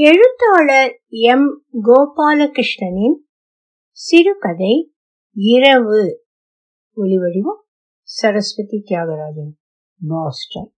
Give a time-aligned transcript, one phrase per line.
[0.00, 1.64] எழுத்தாளர் எம்.
[1.82, 3.16] கோபாலகிருஷ்ணனின்
[3.90, 4.92] சிறுகதை
[5.34, 6.24] இரவு.
[6.96, 7.62] ஒளிவடிவம்
[8.02, 9.52] சரஸ்வதி தியாகராஜன்.
[10.08, 10.72] பாஸ்டன்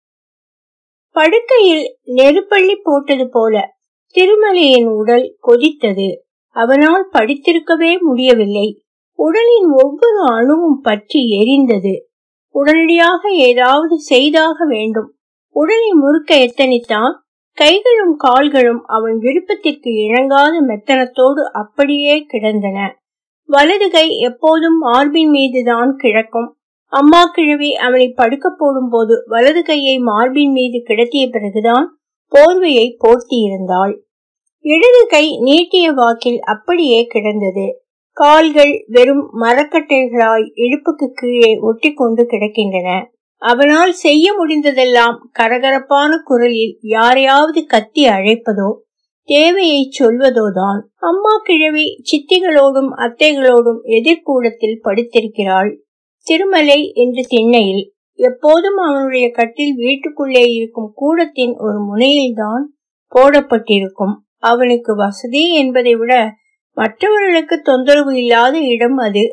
[1.10, 3.76] படுக்கையில் நெருப்பள்ளி போட்டது போல
[4.16, 6.08] திருமலையின் உடல் கொதித்தது.
[6.56, 8.84] அவனால் படித்திருக்கவே முடியவில்லை.
[9.20, 11.96] உடலின் ஒவ்வொரு அணுவும் பற்றி எரிந்தது.
[12.54, 15.18] உடனடியாக ஏதாவது செய்தாக வேண்டும்.
[15.50, 17.28] உடலை முறுக்க எத்தனித்தான்?
[17.58, 22.78] கைகளும் கால்களும் அவன் விருப்பத்திற்கு இணங்காத மெத்தனத்தோடு அப்படியே கிடந்தன.
[23.50, 26.50] வலது கை எப்போதும் மார்பின் மீதுதான் கிழக்கும்
[26.94, 31.86] அம்மா கிழவி அவனை படுக்க போடும் போது வலது கையை மார்பின் மீது கிடத்திய பிறகுதான்
[32.32, 33.94] போர்வையை போர்த்தியிருந்தாள்.
[34.66, 37.68] இடது கை நீட்டிய வாக்கில் அப்படியே கிடந்தது.
[38.18, 42.90] கால்கள் வெறும் மரக்கட்டைகளாய் இடுப்புக்கு கீழே ஒட்டி கொண்டு கிடக்கின்றன.
[43.42, 48.70] அவனால் செய்ய முடிந்ததெல்லாம் கரகரப்பான குரலில் யாரையாவது கத்தி அழைப்பதோ
[49.30, 55.72] தேவையை சொல்வதோதான் அம்மா கிழவி சித்திகளோடும் அத்தைகளோடும் எதிர்கூடத்தில் படுத்திருக்கிறாள்.
[56.28, 57.84] திருமலை என்று திண்ணையில்
[58.20, 62.64] எப்போதும் அவனுடைய கட்டில் வீட்டுக்குள்ளே இருக்கும் கூடத்தின் ஒரு முனையில்தான்
[63.12, 64.16] போடப்பட்டிருக்கும்.
[64.44, 66.14] அவனுக்கு வசதி என்பதை விட
[66.78, 69.24] மற்றவர்களுக்கு தொந்தரவு இல்லாத இடம் அது.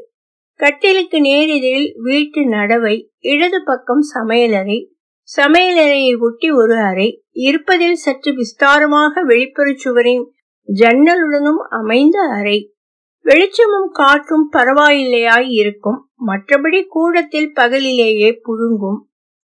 [0.61, 4.89] கட்டிலுக்கு நேரெதிரில் வீட்டு நடவை இடது பக்கம் சமையலறை
[5.37, 10.33] சமையலறையை ஒட்டி ஒரு அறை இருப்பதில் சற்று விஸ்தாரமாக வெளிப்புற சுவரின்
[10.69, 12.75] ஜன்னலுடனும் அமைந்த அறை.
[13.21, 16.11] வெளிச்சமும் காற்றும் பரவாயில்லையாய் இருக்கும்.
[16.27, 18.99] மற்றபடி கூடத்தில் பகலிலேயே புழுங்கும்.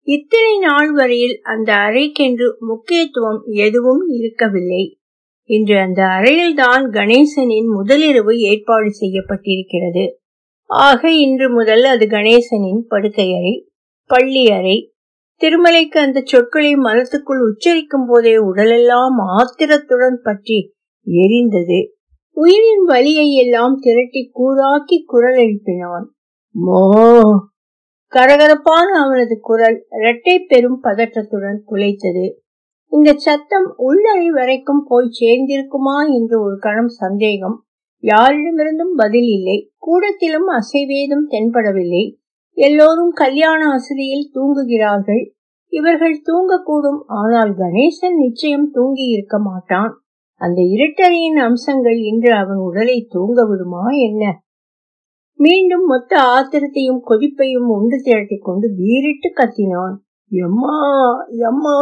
[0.02, 5.00] இத்தனை நாள் வரையில் அந்த அறைக்கென்று முக்கியத்துவம் எதுவும் இருக்கவில்லை.
[5.44, 10.18] இன்று அந்த அறையில்தான் கணேசனின் முதலிரவு ஏற்பாடு செய்யப்பட்டிருக்கிறது.
[10.70, 13.54] ஆக இன்று முதல் அது கணேசனின் படுக்கை அறை
[14.04, 14.92] பள்ளி அறை
[15.40, 20.58] திருமலைக்கு அந்த சொற்களை மனத்துக்குள் உச்சரிக்கும் போதே உடலெல்லாம் ஆத்திரத்துடன் பற்றி
[21.06, 21.78] எரிந்தது.
[22.36, 26.06] உயிரின் வலியை எல்லாம் திரட்டி கூறாக்கி குரல் எழுப்பினான்.
[26.54, 26.82] மோ!
[28.12, 32.26] கரகரப்பான அவனது குரல் இரட்டை பெரும் பதற்றத்துடன் குலைத்தது.
[32.92, 35.98] இந்த சத்தம் உள்ளறை வரைக்கும் போய் சேர்ந்திருக்குமா?
[36.14, 37.58] என்று ஒரு கணம் சந்தேகம்
[38.02, 39.72] யாரிடமிருந்தும் பதில் இல்லை.
[39.78, 42.04] கூடத்திலும் அசைவேதும் தென்படவில்லை.
[42.56, 45.22] எல்லோரும் கல்யாண வசதியில் தூங்குகிறார்கள்.
[45.72, 47.00] இவர்கள் தூங்கக்கூடும்.
[47.06, 49.92] ஆனால் கணேசன் நிச்சயம் தூங்கி இருக்க மாட்டான்.
[50.40, 54.42] அந்த இருட்டறையின் அம்சங்கள் இன்று அவன் உடலை தூங்க விடுமா என்ன?
[55.34, 59.94] மீண்டும் மொத்த ஆத்திரத்தையும் கொதிப்பையும் ஒன்று திரட்டி கொண்டு வீரிட்டு கத்தினான்.
[60.32, 60.76] எம்மா
[61.48, 61.76] எம்மா!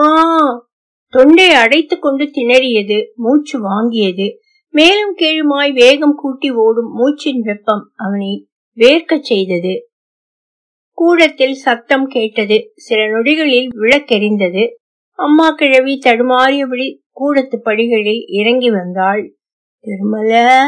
[1.13, 2.99] தொண்டை அடைத்து கொண்டு திணறியது.
[3.15, 4.29] மூச்சு வாங்கியது.
[4.71, 8.47] மேலும் கீழுமாய் வேகம் கூட்டி ஓடும் மூச்சின் வெப்பம் அவனை
[8.77, 9.91] வேர்க்கச் செய்தது.
[10.93, 12.73] கூடத்தில் சத்தம் கேட்டது.
[12.75, 14.69] சில நொடிகளில் விளக்கெறிந்தது
[15.13, 19.37] அம்மா கிழவி தடுமாறியபடி கூடத்து படிகளில் இறங்கி வந்தாள்.
[19.85, 20.63] திருமல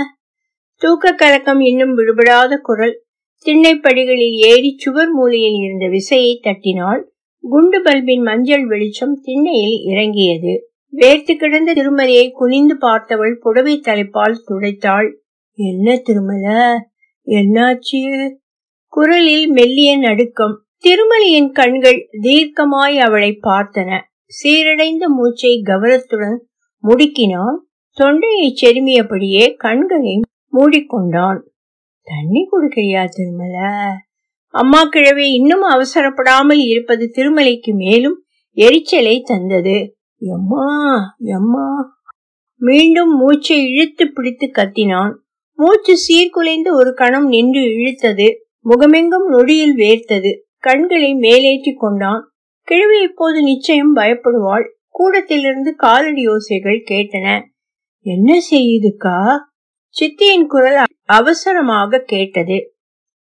[0.75, 3.05] தூக்க கலக்கம் இன்னும் விடுபடாத குரல்.
[3.44, 7.12] திண்ணைப்படிகளில் ஏறி சுவர் மூலையில் இருந்த விசையை தட்டினாள்.
[7.41, 10.69] குண்டு பல்பின் மஞ்சள் வெளிச்சம் திண்ணையில் இறங்கியது.
[10.97, 15.15] வேர்த்து கிடந்த திருமலையை குனிந்து பார்த்தவள் புடவை தலைப்பால் துடைத்தாள்.
[15.55, 16.77] என்ன திருமல?
[17.27, 18.33] என்னாச்சு?
[18.87, 20.65] குரலில் மெல்லிய நடுக்கம்.
[20.84, 24.01] திருமலையின் கண்கள் தீர்க்கமாய் அவளை பார்த்தன.
[24.43, 26.47] சீரடைந்த மூச்சை கவனத்துடன்
[26.89, 27.57] முடுக்கினான்.
[27.91, 30.21] தொண்டையை செருமியபடியே கண்களை
[30.53, 31.39] மூடிக்கொண்டான்.
[32.03, 33.89] தண்ணி கொடுக்கிறியா திருமல?
[34.47, 39.95] அம்மா கிழவி இன்னும் அவசரப்படாமல் இருப்பது திருமலைக்கு மேலும் எரிச்சலை தந்தது.
[40.22, 41.98] எம்மா எம்மா.
[42.56, 45.14] மீண்டும் மூச்சை இழுத்து பிடித்து கத்தினான்.
[45.53, 48.34] மூச்சு சீர்குலைந்து ஒரு கணம் நின்று இழுத்தது.
[48.60, 50.30] முகமெங்கும் நொடியில் வேர்த்தது.
[50.59, 52.30] கண்களை மேலேற்றி கொண்டான்.
[52.62, 54.64] கிழவி இப்போது நிச்சயம் பயப்படுவாள்.
[54.88, 57.42] கூடத்திலிருந்து காலடி யோசைகள் கேட்டன.
[58.00, 59.36] என்ன செய்யுதுக்கா?
[60.00, 62.75] சித்தியின் குரல் அவசரமாக கேட்டது.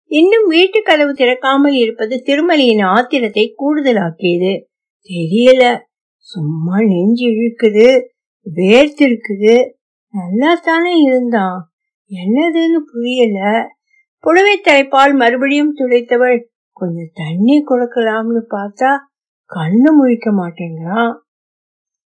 [0.04, 4.64] இன்னும் வீட்டு கதவு திறக்காமல் இருப்பது திருமலையின் ஆத்திரத்தை கூடுதலாக்கியது.
[5.08, 5.86] தெரியல.
[6.30, 7.86] சும்மா நெஞ்சு இழுக்குது
[8.46, 9.54] வேர்த்து இருக்குது
[10.14, 11.58] நல்லா தானே இருந்தான்.
[12.10, 13.38] என்னதுன்னு புரியல.
[14.24, 16.38] புடவை தலைப்பால் மறுபடியும் துடைத்தவள்
[16.76, 18.90] கொஞ்சம் தண்ணி கொடுக்கலாம்னு பார்த்தா
[19.50, 21.12] கண்ணு முழிக்க மாட்டேங்கிறான்.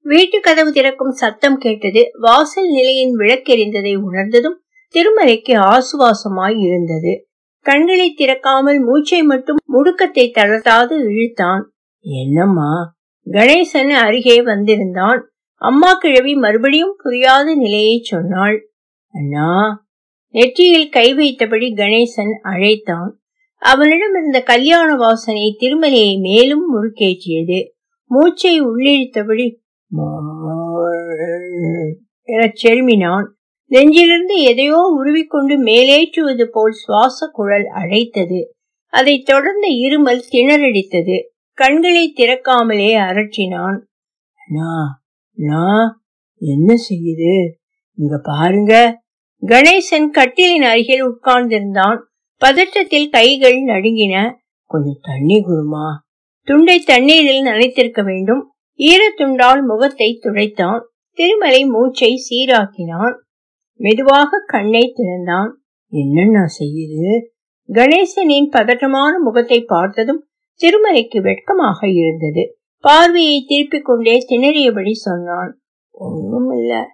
[0.05, 4.57] வீட்டு கதவு திறக்கும் சத்தம் கேட்டது வாசல் நிலையின் விளக்கெறிந்ததை உணர்ந்ததும்
[4.93, 7.13] திருமலைக்கு ஆசுவாசமாய் இருந்தது.
[7.65, 11.63] கண்களை திறக்காமல் மூச்சை மட்டும் முடுக்கத்தை தளர்த்தாது இழுத்தான்.
[12.05, 12.71] என்னம்மா
[13.29, 15.31] கணேசன் அருகே வந்திருந்தான்.
[15.55, 18.71] அம்மா கிழவி மறுபடியும் புரியாத நிலையை சொன்னாள்.
[19.11, 19.85] அண்ணா.
[20.31, 23.21] நெற்றியில் கை வைத்தபடி கணேசன் அழைத்தான்.
[23.57, 27.69] அவனிடம் இருந்த கல்யாண வாசனை திருமலையை மேலும் முறுக்கேற்றியது.
[28.05, 29.59] மூச்சை உள்ளிழுத்தபடி
[32.23, 33.27] எனச் செருமினான்
[33.69, 38.55] நெஞ்சிலிருந்து எதையோ உருவிக்கொண்டு மேலேற்றுவது போல் சுவாச குழல் அழைத்தது
[38.87, 41.21] அதைத் தொடர்ந்த இருமல் திணறடித்தது.
[41.53, 43.79] கண்களை திறக்காமலே அரற்றினான்.
[46.37, 47.49] என்ன செய்யுது?
[47.95, 49.01] இங்க பாருங்க.
[49.45, 51.99] கணேசன் கட்டிலின் அருகில் உட்கார்ந்திருந்தான்.
[52.41, 54.33] பதற்றத்தில் கைகள் நடுங்கின.
[54.65, 55.87] கொஞ்சம் தண்ணி குருமா
[56.41, 58.51] துண்டை தண்ணீரில் நனைத்திருக்க வேண்டும்.
[58.77, 60.79] ஈரத்துண்டால் முகத்தை துடைத்தான்.
[61.11, 63.15] திருமலை மூச்சை சீராக்கினான்.
[63.75, 65.61] மெதுவாக கண்ணை திறந்தான்.
[65.91, 67.21] என்னன்னா செய்யுது?
[67.73, 70.25] கணேசனின் பதற்றமான முகத்தை பார்த்ததும்
[70.61, 72.43] திருமலைக்கு வெட்கமாக இருந்தது.
[72.83, 75.61] பார்வையை திருப்பிக் கொண்டே திணறியபடி சொன்னான்
[75.99, 76.85] ஒண்ணுமில்ல.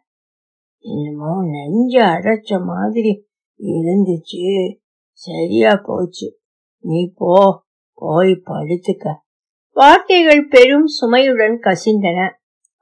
[0.80, 3.26] என்னமோ நெஞ்ச அடைச்ச மாதிரி
[3.60, 4.76] இருந்துச்சு.
[5.12, 6.28] சரியா போச்சு.
[6.80, 9.14] நீ போ போய் படுத்துக்க.
[9.76, 12.20] வார்த்தைகள் பெரும் சுமையுடன் கசிந்தன.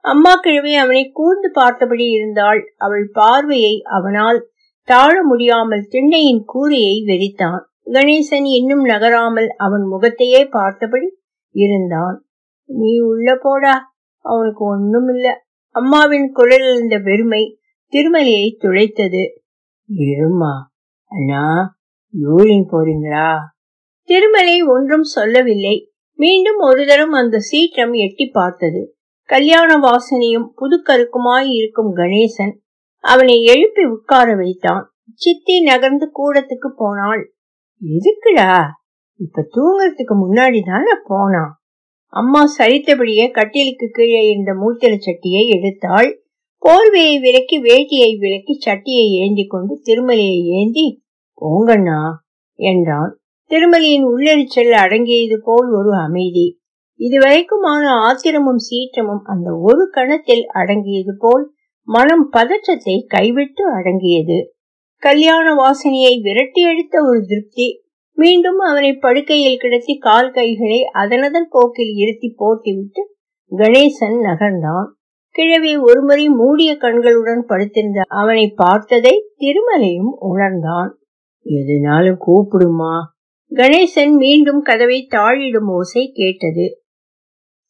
[0.04, 2.74] அம்மா கிழவி அவனை கூர்ந்து பார்த்தபடி இருந்தாள்.
[2.76, 4.48] அவள் பார்வையை அவனால்
[4.88, 7.62] தாழ முடியாமல் திண்ணையின் கூரையை வெறித்தான்.
[7.90, 11.18] கணேசன் இன்னும் நகராமல் அவன் முகத்தையே பார்த்தபடி
[11.50, 12.26] இருந்தான்.
[12.64, 17.58] நீ உள்ள போடா அவனுக்கு ஒண்ணும் இல்ல அம்மாவின் குரலில் இருந்த வெறுமை
[17.92, 19.24] திருமலையை துளைத்தது
[19.88, 20.54] இருமா
[21.04, 21.76] அண்ணா
[22.20, 23.36] யூரின் போறீங்களா?
[24.02, 25.92] திருமலை ஒன்றும் சொல்லவில்லை.
[26.12, 28.96] மீண்டும் ஒரு தரம் அந்த சீற்றம் எட்டி பார்த்தது.
[29.22, 32.54] கல்யாண வாசனையும் புதுக்கருக்குமாய் இருக்கும் கணேசன்
[32.98, 34.94] அவனை எழுப்பி உட்கார வைத்தான்.
[35.14, 37.35] சித்தி நகர்ந்து கூடத்துக்கு போனாள்.
[37.82, 38.50] எதுக்குடா?
[39.16, 41.52] இப்ப தூங்கறதுக்கு முன்னாடி தானே போனான்.
[42.12, 46.08] அம்மா சரித்தபடியே கட்டிலுக்கு கீழே இருந்த மூத்தல சட்டியை எடுத்தாள்.
[46.62, 51.02] போர்வையை விலக்கி வேட்டியை விலக்கி சட்டியை ஏந்தி கொண்டு திருமலையை ஏந்தி
[51.40, 52.00] போங்கண்ணா
[52.58, 53.18] என்றான்.
[53.50, 56.46] திருமலியின் உள்ளெரிச்சல் அடங்கியது போல் ஒரு அமைதி.
[57.00, 61.44] இதுவரைக்குமான ஆத்திரமும் சீற்றமும் அந்த ஒரு கணத்தில் அடங்கியது போல்
[61.88, 64.38] மனம் பதற்றத்தை கைவிட்டு அடங்கியது.
[64.98, 67.84] கல்யாண வாசனையை விரட்டி அழித்த ஒரு திருப்தி.
[68.12, 73.14] மீண்டும் அவனை படுக்கையில் கிடத்தி கால் கைகளை அதனதன் போக்கில் இருத்தி போட்டிவிட்டு
[73.56, 74.86] கணேசன் நகர்ந்தான்.
[75.30, 80.98] கிழவி ஒருமுறை மூடிய கண்களுடன் படுத்திருந்த அவனை பார்த்ததை திருமலையும் உணர்ந்தான்.
[81.44, 82.94] எதுனாலும் கூப்பிடுமா?
[83.50, 86.82] கணேசன் மீண்டும் கதவை தாழிடும் ஓசை கேட்டது.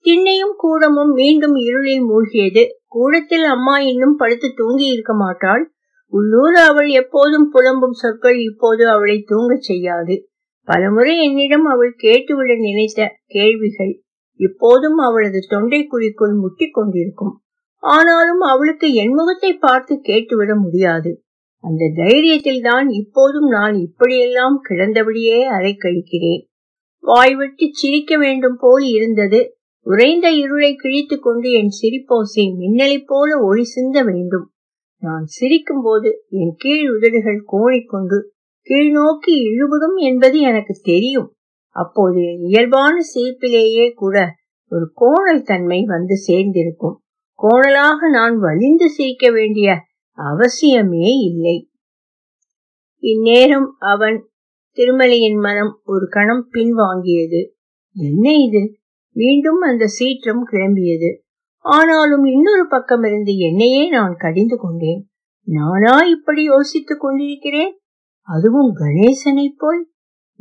[0.05, 2.67] திண்ணையும் கூடமும் மீண்டும் இருளில் மூழ்கியது.
[2.87, 5.76] கூடத்தில் அம்மா இன்னும் படுத்து தூங்கி இருக்க மாட்டாள்.
[6.13, 10.17] உள்ளூர் அவள் எப்போதும் புலம்பும் சொற்கள் இப்போது அவளை தூங்கச் செய்யாது.
[10.69, 14.03] பலமுறை என்னிடம் அவள் கேட்டுவிட நினைத்த கேள்விகள்
[14.41, 17.41] இப்போதும் அவளது தொண்டை குழிக்குள் முட்டிக் கொண்டிருக்கும்.
[17.83, 21.25] ஆனாலும் அவளுக்கு என் முகத்தை பார்த்து கேட்டுவிட முடியாது.
[21.65, 26.43] அந்த தைரியத்தில் தான் இப்போதும் நான் இப்படியெல்லாம் கிடந்தபடியே அலை கழிக்கிறேன்.
[26.99, 29.57] வாய்விட்டு சிரிக்க வேண்டும் போல் இருந்தது.
[29.87, 34.51] உறைந்த இருளை கிழித்து கொண்டு என் சிரிப்போசை மின்னலை போல ஒளி சிந்த வேண்டும்.
[35.07, 38.17] நான் சிரிக்கும் போது என் கீழ் உதடுகள் கோணிக்கொண்டு
[38.63, 41.31] கீழ் நோக்கி இழுபடும் என்பது எனக்கு தெரியும்.
[41.75, 44.17] அப்போது இயல்பான சிரிப்பிலேயே கூட
[44.71, 46.97] ஒரு கோணல் தன்மை வந்து சேர்ந்திருக்கும்.
[47.43, 49.69] கோணலாக நான் வலிந்து சிரிக்க வேண்டிய
[50.17, 51.71] அவசியமே இல்லை.
[53.03, 54.19] இந்நேரம் அவன்
[54.77, 57.41] திருமலையின் மனம் ஒரு கணம் பின்வாங்கியது.
[57.95, 58.63] என்ன இது?
[59.17, 61.11] மீண்டும் அந்த சீற்றம் கிளம்பியது.
[61.67, 65.11] ஆனாலும் இன்னொரு பக்கம் இருந்து என்னையே நான் கடிந்து கொண்டேன்.
[65.45, 67.79] நானா இப்படி யோசித்துக் கொண்டிருக்கிறேன்?
[68.21, 69.91] அதுவும் கணேசனை போய்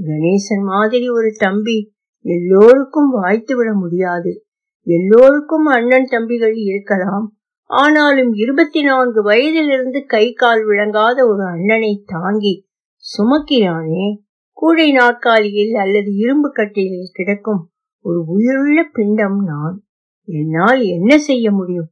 [0.03, 4.45] கணேசன் மாதிரி ஒரு தம்பி எல்லோருக்கும் வாய்த்து விட முடியாது.
[4.85, 7.35] எல்லோருக்கும் அண்ணன் தம்பிகள் இருக்கலாம்.
[7.63, 12.67] ஆனாலும் இருபத்தி நான்கு வயதிலிருந்து கை கால் விளங்காத ஒரு அண்ணனை தாங்கி
[12.97, 14.17] சுமக்கிறானே?
[14.51, 19.84] கூடை நாற்காலியில் அல்லது இரும்பு கட்டிலில் கிடக்கும் ஒரு உயிருள்ள பிண்டம் நான்.
[20.27, 21.89] என்னால் என்ன செய்ய முடியும்?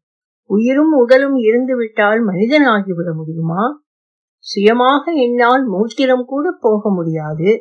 [0.49, 3.63] உயிரும் உடலும் இருந்து விட்டால் மனிதனாகிவிட முடியுமா?
[4.37, 7.51] சுயமாக என்னால் மூத்திரம் கூட போக முடியாது.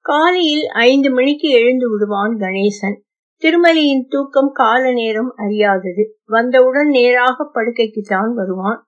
[0.00, 2.96] காலையில் ஐந்து மணிக்கு எழுந்து விடுவான் கணேசன்.
[3.42, 6.04] திருமலையின் தூக்கம் கால நேரம் அறியாதது.
[6.24, 8.78] வந்தவுடன் நேராக படுக்கைக்கு தான் வருவான்.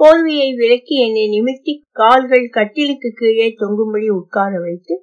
[0.00, 4.94] போர்வையை விலக்கி என்னை நிமித்தி கால்கள் கட்டிலுக்கு கீழே தொங்கும்படி உட்கார வைத்து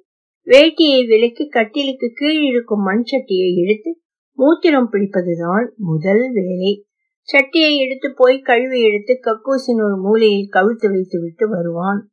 [0.46, 3.90] வேட்டியை விலக்கி கட்டிலுக்கு கீழ் இருக்கும் மண் சட்டியை எடுத்து
[4.38, 6.86] மூத்திரம் பிடிப்பதுதான் முதல் வேலை.
[7.20, 12.10] சட்டியை எடுத்து போய் கழுவி எடுத்து கக்கூசின் ஒரு மூலையில் கவிழ்த்து வைத்து விட்டு வருவான்.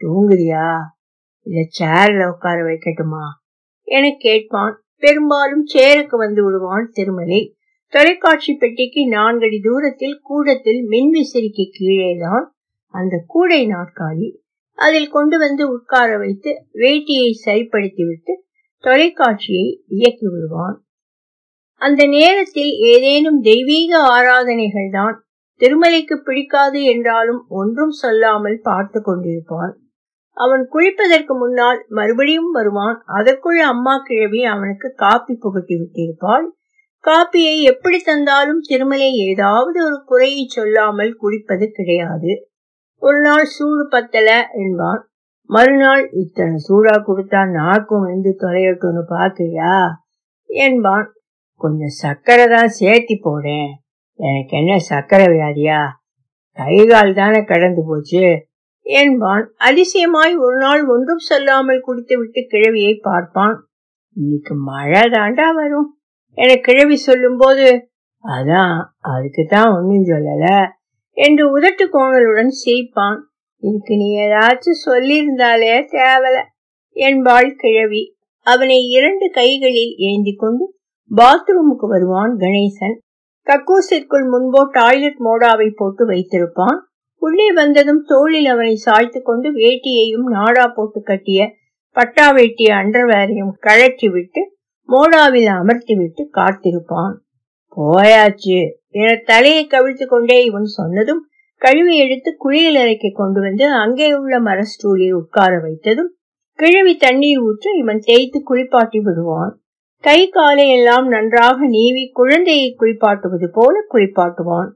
[0.00, 0.78] தூங்குறியா?
[1.42, 3.24] இல்ல சேர்ல உட்கார வைக்கட்டுமா?
[3.82, 4.82] என கேட்பான்.
[4.96, 7.56] பெரும்பாலும் சேருக்கு வந்து விடுவான் திருமலை.
[7.88, 12.44] தொலைக்காட்சி பெட்டிக்கு நான்கடி தூரத்தில் கூடத்தில் மின்விசிறிக்கு கீழேதான்
[12.86, 14.36] அந்த கூடை நாற்காலி.
[14.74, 18.32] அதில் கொண்டு வந்து உட்கார வைத்து வேட்டியை சரிப்படுத்திவிட்டு
[18.78, 20.84] தொலைக்காட்சியை இயக்கி விடுவான்.
[21.82, 25.16] அந்த நேரத்தில் ஏதேனும் தெய்வீக ஆராதனைகள் தான்
[25.60, 29.72] திருமலைக்கு பிடிக்காது என்றாலும் ஒன்றும் சொல்லாமல் பார்த்து கொண்டிருப்பான்.
[30.36, 32.96] அவன் குளிப்பதற்கு முன்னால் மறுபடியும் வருவான்.
[33.18, 36.46] அதற்குள் அம்மா கிழவி அவனுக்கு காப்பி புகட்டி விட்டிருப்பாள்.
[37.04, 42.32] காப்பியை எப்படி தந்தாலும் திருமலை ஏதாவது ஒரு குறையை சொல்லாமல் குடிப்பது கிடையாது.
[43.02, 44.28] ஒரு நாள் சூடு பத்தல
[44.64, 45.00] என்பான்.
[45.50, 49.74] மறுநாள் இத்தனை சூடா கொடுத்தா நாக்கும் வந்து தொலையட்டும்னு பாக்குறியா
[50.50, 51.08] என்பான்.
[51.64, 53.70] கொஞ்சம் சர்க்கரை தான் சேர்த்தி போடேன்.
[54.18, 55.80] எனக்கு என்ன சர்க்கரை வியாதியா?
[56.58, 58.24] கைகால் தானே கடந்து போச்சு.
[58.86, 63.56] என்பான் அதிசயமாய் ஒரு நாள் ஒன்றும் சொல்லாமல் குடித்து விட்டு கிழவியை பார்ப்பான்.
[64.16, 65.88] இன்னைக்கு மழை தாண்டா வரும்.
[66.38, 67.66] என கிழவி சொல்லும் போது
[68.24, 68.74] அதான்
[69.12, 70.46] அதுக்கு தான் ஒன்னும் சொல்லல
[71.16, 73.18] என்று உதட்டு கோணலுடன் சிரிப்பான்.
[73.62, 76.36] இதுக்கு நீ ஏதாச்சும் சொல்லியிருந்தாலே தேவல
[76.96, 78.02] என்பாள் கிழவி.
[78.46, 80.64] அவனை இரண்டு கைகளில் ஏந்தி கொண்டு
[81.12, 82.96] பாத்ரூமுக்கு வருவான் கணேசன்.
[83.46, 86.78] கக்கூசிற்குள் முன்போ டாய்லெட் மோடாவை போட்டு வைத்திருப்பான்.
[87.22, 91.40] உள்ளே வந்ததும் தோளில் அவனை சாய்த்து கொண்டு வேட்டியையும் நாடா போட்டு கட்டிய
[91.96, 94.42] பட்டா வேட்டிய அண்டர்வேரையும் கழற்றி விட்டு
[94.88, 97.12] மோடாவில் அமர்த்தி விட்டு காத்திருப்பான்.
[97.76, 98.58] போயாச்சு.
[99.00, 101.22] என தலையை கவிழ்த்து கொண்டே இவன் சொன்னதும்
[101.62, 106.10] கழுவி எடுத்து குளியல் அறைக்கு கொண்டு வந்து அங்கே உள்ள மர ஸ்டூலில் உட்கார வைத்ததும்
[106.58, 109.52] கிழவி தண்ணீர் ஊற்ற இவன் தேய்த்து குளிப்பாட்டி விடுவான்.
[110.04, 114.70] கை காலை எல்லாம் நன்றாக நீவி குழந்தையை குளிப்பாட்டுவது போல குளிப்பாட்டுவான்.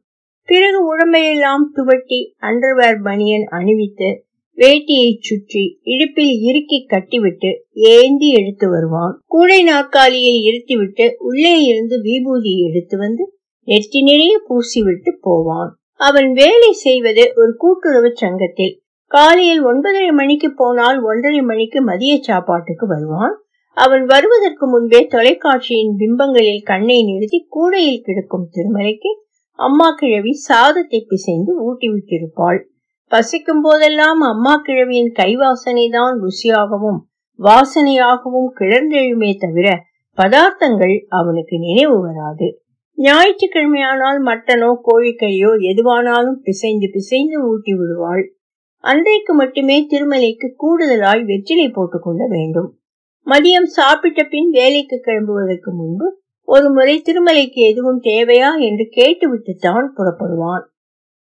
[0.48, 4.10] பிறகு உடம்பையெல்லாம் துவட்டி அண்டர்வேர் பனியன் அணிவித்து
[4.58, 9.14] வேட்டியை சுற்றி இடுப்பில் இறுக்கி கட்டிவிட்டு ஏந்தி எடுத்து வருவான்.
[9.26, 13.26] கூடை நாற்காலியில் இருத்திவிட்டு உள்ளே இருந்து விபூதி எடுத்து வந்து
[13.68, 15.72] நெற்றி நிறைய பூசிவிட்டு போவான்.
[16.00, 18.74] அவன் வேலை செய்வது ஒரு கூட்டுறவு சங்கத்தில்.
[19.10, 23.34] காலையில் ஒன்பதரை மணிக்கு போனால் ஒன்றரை மணிக்கு மதிய சாப்பாட்டுக்கு வருவான்.
[23.76, 29.10] அவன் வருவதற்கு முன்பே தொலைக்காட்சியின் பிம்பங்களில் கண்ணை நிறுத்தி கூடையில் கிடக்கும் திருமலைக்கு
[29.58, 32.60] அம்மா கிழவி சாதத்தை பிசைந்து ஊட்டி விட்டிருப்பாள்
[33.10, 37.00] பசிக்கும் போதெல்லாம் அம்மா கிழவியின் கைவாசனை தான் ருசியாகவும்
[37.38, 39.66] வாசனையாகவும் கிளர்ந்தெழுமே தவிர
[40.18, 42.46] பதார்த்தங்கள் அவனுக்கு நினைவு வராது.
[42.98, 48.24] ஞாயிற்றுக்கிழமையானால் மட்டனோ கோழிக்கையோ எதுவானாலும் பிசைந்து பிசைந்து ஊட்டி விடுவாள்
[48.84, 52.70] அன்றைக்கு மட்டுமே திருமலைக்கு கூடுதலாய் வெற்றிலை போட்டுக்கொள்ள வேண்டும்.
[53.30, 56.18] மதியம் சாப்பிட்ட பின் வேலைக்கு கிளம்புவதற்கு முன்பு
[56.48, 60.64] ஒரு முறை திருமலைக்கு எதுவும் தேவையா என்று கேட்டுவிட்டுத்தான் புறப்படுவான்.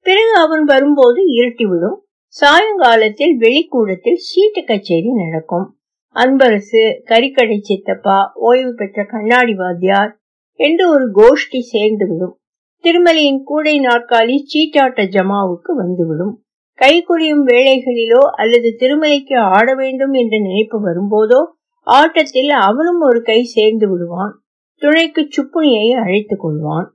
[0.05, 5.77] பிறகு அவன் வரும்போது இருட்டிவிடும் சாயங்காலத்தில் வெளிக்கூடத்தில் சீட்டு கச்சேரி நடக்கும்.
[6.15, 10.19] அன்பரசு கறிக்கடை சித்தப்பா ஓய்வு பெற்ற கண்ணாடி வாத்தியார்
[10.53, 12.35] என்று ஒரு கோஷ்டி சேர்ந்துவிடும்.
[12.83, 16.43] திருமலையின் கூடை நாற்காலி சீட்டாட்ட ஜமாவுக்கு வந்துவிடும்.
[16.73, 24.41] கை வேலைகளிலோ அல்லது திருமலைக்கு ஆட வேண்டும் என்ற நினைப்பு வரும்போதோ ஆட்டத்தில் அவனும் ஒரு கை சேர்ந்து விடுவான்.
[24.75, 26.87] துணைக்கு சுப்புனியை அழைத்துக் கொள்வான்.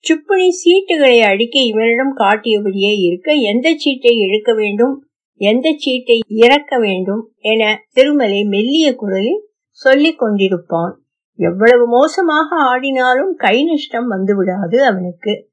[0.00, 5.06] சுப்புனி சீட்டுகளை அடுக்கி இவனிடம் காட்டியபடியே இருக்க எந்த சீட்டை இழுக்க வேண்டும்?
[5.36, 7.32] எந்த சீட்டை இறக்க வேண்டும்?
[7.38, 10.94] என திருமலை மெல்லிய குரலில் சொல்லிக் கொண்டிருப்பான்.
[11.36, 15.48] எவ்வளவு மோசமாக ஆடினாலும் கை நஷ்டம் வந்துவிடாது அவனுக்கு.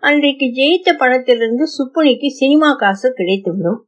[0.00, 3.80] அன்றைக்கு ஜெயித்த பணத்திலிருந்து சுப்புனிக்கு சினிமா காசு கிடைத்துவிடும்.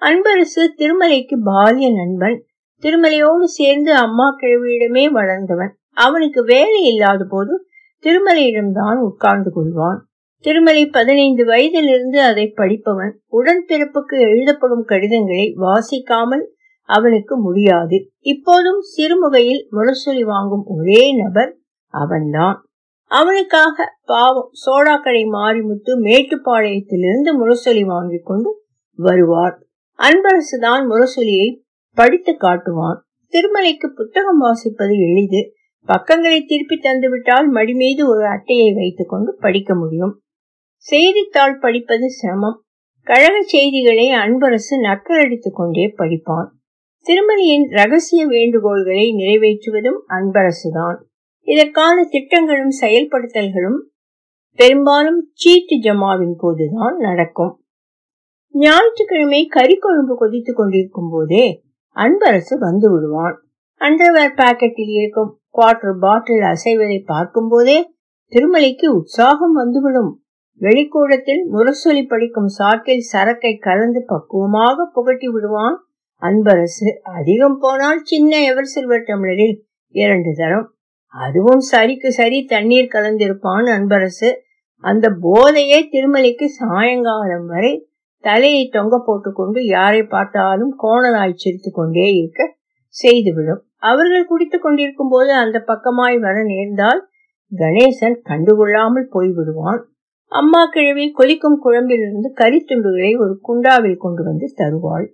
[0.00, 2.44] அன்பரசு திருமலைக்கு பாலிய நண்பன்.
[2.82, 5.76] திருமலையோடு சேர்ந்து அம்மா கிழவியிடமே வளர்ந்தவன்.
[5.92, 7.66] அவனுக்கு வேலை இல்லாத போது
[8.02, 9.98] திருமலையிடம்தான் உட்கார்ந்து கொள்வான்.
[10.40, 13.12] திருமலை பதினைந்து வயதிலிருந்து அதை படிப்பவன்.
[13.32, 16.44] உடன்பிறப்புக்கு எழுதப்படும் கடிதங்களை வாசிக்காமல்
[16.82, 18.10] அவனுக்கு முடியாது.
[18.18, 21.56] இப்போதும் சிறுமுகையில் முரசொலி வாங்கும் ஒரே நபர்
[21.86, 22.60] அவன்தான்.
[23.04, 28.62] அவனுக்காக பாவம் சோடாக்கடை மாரிமுத்து மேட்டுப்பாளையத்திலிருந்து முரசொலி வாங்கிக் கொண்டு
[28.94, 29.58] வருவார்.
[29.98, 31.64] அன்பரசுதான் முரசொலியை
[31.96, 32.98] படித்து காட்டுவான்.
[33.32, 35.52] திருமலைக்கு புத்தகம் வாசிப்பது எளிது.
[35.86, 40.22] பக்கங்களை திருப்பி தந்துவிட்டால் மடி மீது ஒரு அட்டையை வைத்துக் கொண்டு படிக்க முடியும்.
[40.76, 42.62] செய்தித்தாள் படிப்பது சிரமம்.
[43.02, 46.48] கழக செய்திகளை அன்பரசு நக்கலடித்துக் கொண்டே படிப்பான்.
[47.06, 50.96] திருமலையின் ரகசிய வேண்டுகோள்களை நிறைவேற்றுவதும் அன்பரசுதான்.
[51.40, 53.78] இதற்கான திட்டங்களும் செயல்படுத்தல்களும்
[54.54, 57.64] பெரும்பாலும் சீட்டு ஜமாவின் போதுதான் நடக்கும்.
[58.52, 61.64] ஞாயிற்றுக்கிழமை கறிக்குழம்பு கொதித்துக் கொண்டிருக்கும் போதே
[61.96, 63.36] அன்பரசு வந்து விடுவான்.
[63.80, 67.78] அண்டர்வேர் பாக்கெட்டில் இருக்கும் குவார்டர் பாட்டில் அசைவதை பார்க்கும் போதே
[68.32, 70.12] திருமலைக்கு உற்சாகம் வந்துவிடும்
[70.60, 75.76] வெளிக்கூடத்தில் முரசொலி படிக்கும் சாக்கில் சரக்கை கலந்து பக்குவமாக புகட்டி விடுவான்
[76.22, 76.88] அன்பரசு.
[77.02, 79.56] அதிகம் போனால் சின்ன எவர் சில்வர் டம்ளரில்
[79.94, 80.66] இரண்டு தரம்.
[81.14, 84.30] அதுவும் சரிக்கு சரி தண்ணீர் கலந்திருப்பான் அன்பரசு.
[84.84, 87.72] அந்த போதையே திருமலைக்கு சாயங்காலம் வரை
[88.28, 92.42] தலையை தொங்க போட்டுக்கொண்டு யாரை பார்த்தாலும் கோணலாய் சிரித்து கொண்டே இருக்க
[92.94, 93.62] செய்துவிடும்.
[93.82, 97.02] அவர்கள் குடித்துக் கொண்டிருக்கும் போது அந்த பக்கமாய் வர நேர்ந்தால்
[97.52, 99.82] கணேசன் கண்டுகொள்ளாமல் போய்விடுவான்.
[100.32, 105.06] அம்மா கிழவி கொதிக்கும் குழம்பிலிருந்து கரித்துண்டுகளை ஒரு குண்டாவில் கொண்டு வந்து தருவாள்.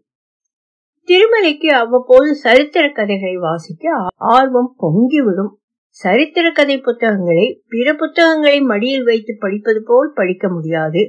[1.09, 3.95] திருமலைக்கு அவ்வப்போது சரித்திர கதைகளை வாசிக்க
[4.33, 5.53] ஆர்வம் பொங்கிவிடும்.
[5.97, 11.03] சரித்திர கதை புத்தகங்களை பிற புத்தகங்களை மடியில் வைத்து படிப்பது போல் படிக்க முடியாது.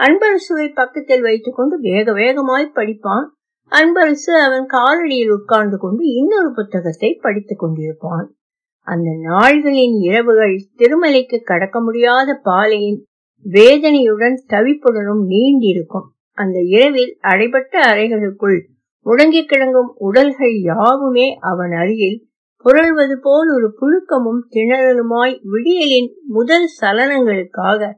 [0.00, 3.26] அன்பரசுவை பக்கத்தில் வைத்துக் கொண்டு வேக வேகமாய் படிப்பான்.
[3.72, 8.28] அன்பரசு அவன் காலடியில் உட்கார்ந்து கொண்டு இன்னொரு புத்தகத்தை படித்துக் கொண்டிருப்பான்.
[8.86, 13.00] அந்த நாள்களின் இரவுகள் திருமலைக்கு கடக்க முடியாத பாலையின்
[13.46, 16.08] வேதனையுடன் தவிப்புடனும் நீண்டிருக்கும்.
[16.38, 18.58] அந்த இரவில் அடைபட்ட அறைகளுக்குள்
[19.06, 22.18] முடங்கி கிடங்கும் உடல்கள் யாவுமே அவன் அருகில்
[22.64, 27.88] புரள்வது போல் ஒரு புழுக்கமும் திணறலுமாய் விடியலின் முதல் சலனங்களுக்காக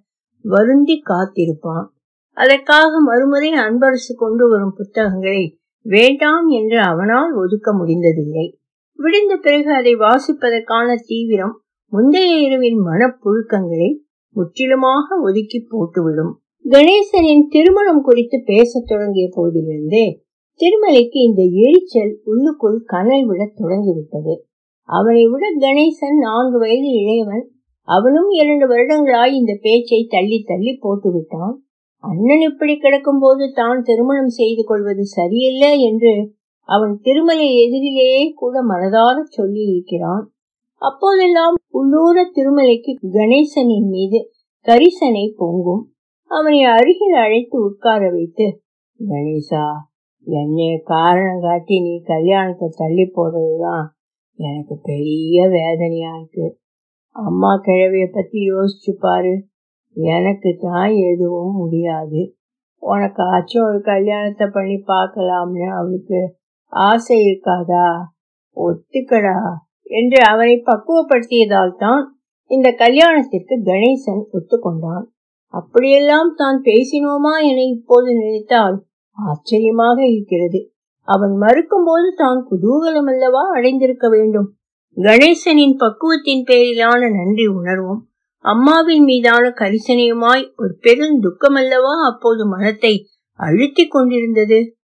[0.42, 1.87] வருந்தி காத்திருப்பான்.
[2.32, 8.58] அதற்காக மறுமுறை அன்பரசு கொண்டு வரும் புத்தகங்களை வேண்டாம் என்று அவனால் ஒதுக்க முடிந்ததில்லை.
[8.99, 16.32] விடிந்த பிறகு அதை வாசிப்பதற்கான தீவிரம் முந்தைய இரவின் மனப்புழுக்கங்களை முற்றிலுமாக ஒதுக்கி போட்டுவிடும்.
[16.68, 20.25] கணேசனின் திருமணம் குறித்து பேசத் தொடங்கிய போதிலிருந்தே
[20.61, 24.46] திருமலைக்கு இந்த எரிச்சல் உள்ளுக்குள் கனல் விட தொடங்கிவிட்டது.
[24.82, 27.44] அவனை விட கணேசன் நான்கு வயது இளையவன்
[27.89, 31.55] அவனும் இரண்டு வருடங்களாய் இந்த பேச்சை தள்ளி தள்ளி போட்டுவிட்டான்.
[32.05, 36.15] அண்ணன் இப்படி கிடக்கும் போது தான் திருமணம் செய்து கொள்வது சரியில்லை என்று
[36.69, 40.25] அவன் திருமலை எதிரிலேயே கூட மனதார சொல்லி இருக்கிறான்
[40.83, 44.19] அப்போதெல்லாம் உள்ளூர திருமலைக்கு கணேசனின் மீது
[44.67, 45.83] கரிசனை பொங்கும்.
[46.31, 48.47] அவனை அருகில் அழைத்து உட்கார வைத்து
[49.01, 49.65] கணேசா
[50.27, 53.87] என்னைய காரணம் காட்டி நீ கல்யாணத்தை தள்ளி போடுறதுதான்
[54.39, 56.47] எனக்கு பெரிய வேதனையா இருக்கு.
[57.16, 59.45] அம்மா கிழவிய பத்தி யோசிச்சு பாரு.
[59.97, 62.35] எனக்கு தான் எதுவும் முடியாது.
[62.83, 66.21] உனக்காச்சும் ஒரு கல்யாணத்தை பண்ணி பார்க்கலாம்னு அவளுக்கு
[66.69, 67.87] ஆசை இருக்காதா?
[68.57, 69.37] ஒத்துக்கடா.
[69.85, 72.02] என்று அவனை பக்குவப்படுத்தியதால் தான்
[72.47, 75.04] இந்த கல்யாணத்திற்கு கணேசன் ஒத்துக்கொண்டான்.
[75.54, 78.76] அப்படியெல்லாம் தான் பேசினோமா என இப்போது நினைத்தால்
[79.19, 80.61] ஆச்சரியமாக இருக்கிறது.
[81.09, 84.48] அவன் மறுக்கும் போது தான் குதூகலம் அல்லவா அடைந்திருக்க வேண்டும்.
[84.96, 88.09] கணேசனின் பக்குவத்தின் பேரிலான நன்றி உணர்வும்.
[88.38, 94.76] அம்மாவின் மீதான கரிசனையுமாய் ஒரு பெரும் துக்கமல்லவா அப்போது மனத்தை அழுத்திக் கொண்டிருந்தது.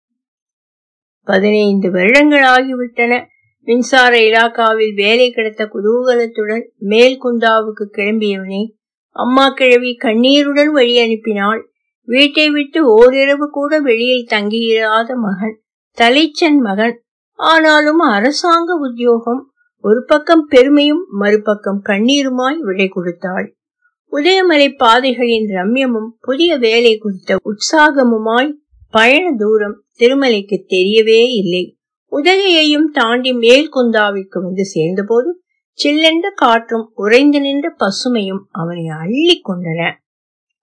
[1.23, 3.25] பதினைந்து வருடங்கள் ஆகிவிட்டன.
[3.61, 8.73] மின்சார இலாக்காவில் வேலை கிடைத்த குதூகலத்துடன் மேல்குந்தாவுக்கு கிளம்பியவனே கிளம்பியவனை
[9.11, 11.61] அம்மா கிழவி கண்ணீருடன் வழி அனுப்பினாள்.
[12.03, 15.61] வீட்டை விட்டு ஓரிரவு கூட வெளியில் தங்கியிராத மகன்
[16.01, 19.51] தலைச்சன் மகன் ஆனாலும் அரசாங்க உத்தியோகம்
[19.87, 23.55] ஒரு பக்கம் பெருமையும் மறுபக்கம் கண்ணீருமாய் விடை கொடுத்தாள்.
[24.11, 28.51] உதயமலை பாதைகளின் ரம்யமும் புதிய வேலை குறித்த உற்சாகமுமாய்
[28.89, 31.77] பயண தூரம் திருமலைக்கு தெரியவே இல்லை.
[32.11, 35.41] உதகையையும் தாண்டி மேல்குந்தாவிற்கு வந்து சேர்ந்தபோது
[35.79, 39.91] சில்லென்ற காற்றும் உறைந்து நின்ற பசுமையும் அவனை அள்ளி கொண்டன.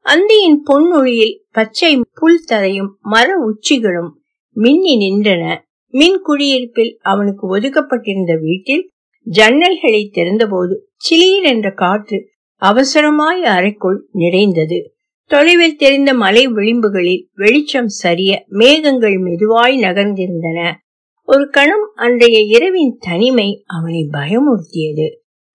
[0.04, 4.10] அந்தியின் பொன்னொழியில் பச்சை புல் தரையும் மர உச்சிகளும்
[4.52, 5.44] மின்னி நின்றன.
[5.88, 8.88] மின் குடியிருப்பில் அவனுக்கு ஒதுக்கப்பட்டிருந்த வீட்டில்
[9.30, 12.28] ஜன்னல்களை திறந்தபோது சிலியில் என்ற காற்று
[12.62, 14.94] அவசரமாய் அறைக்குள் நிறைந்தது.
[15.24, 20.72] தொலைவில் தெரிந்த மலை விளிம்புகளில் வெளிச்சம் சரிய மேகங்கள் மெதுவாய் நகர்ந்திருந்தன.
[21.28, 25.06] ஒரு கணம் அன்றைய இரவின் தனிமை அவனை பயமுறுத்தியது.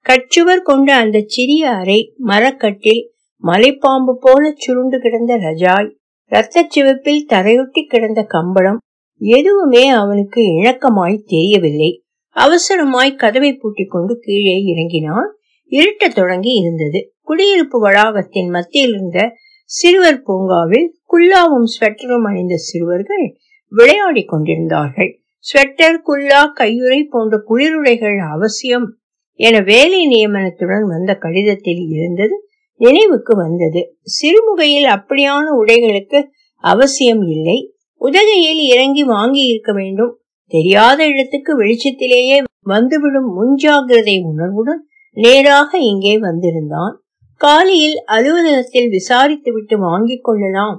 [0.05, 3.01] கச்சுவர் கொண்ட அந்த சிறிய அறை மரக்கட்டில்
[3.43, 5.89] மலைப்பாம்பு போல சுருண்டு கிடந்த ரஜாய்
[6.32, 8.77] இரத்த சிவப்பில் தரையொட்டி கிடந்த கம்பளம்
[9.21, 12.03] எதுவுமே அவனுக்கு இணக்கமாய் தெரியவில்லை.
[12.36, 15.36] அவசரமாய் கதவை பூட்டிக் கொண்டு கீழே இறங்கினான்.
[15.70, 17.13] இருட்டத் தொடங்கி இருந்தது.
[17.22, 19.34] குடியிருப்பு வளாகத்தின் மத்தியில் இருந்த
[19.65, 23.38] சிறுவர் பூங்காவில் குல்லாவும் ஸ்வெட்டரும் அணிந்த சிறுவர்கள்
[23.68, 25.20] விளையாடிக் கொண்டிருந்தார்கள்.
[25.39, 28.98] ஸ்வெட்டர் குல்லா கையுறை போன்ற குளிருடைகள் அவசியம்
[29.34, 32.44] என வேலை நியமனத்துடன் வந்த கடிதத்தில் இருந்தது
[32.76, 33.98] நினைவுக்கு வந்தது.
[34.02, 36.24] சிறுமுகையில் அப்படியான உடைகளுக்கு
[36.56, 37.74] அவசியம் இல்லை.
[37.96, 40.18] உதகையில் இறங்கி வாங்கி இருக்க வேண்டும்.
[40.50, 44.84] தெரியாத இடத்துக்கு வெளிச்சத்திலேயே வந்துவிடும் முன்ஜாகிரதை உணர்வுடன்
[45.18, 46.96] நேராக இங்கே வந்திருந்தான்.
[47.42, 50.78] காலையில் அலுவலகத்தில் விசாரித்துவிட்டு வாங்கிக் கொள்ளலாம்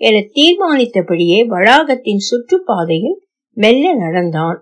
[0.00, 3.18] என தீர்மானித்தபடியே வளாகத்தின் சுற்றுப்பாதையில்
[3.54, 4.58] மெல்ல நடந்தான்.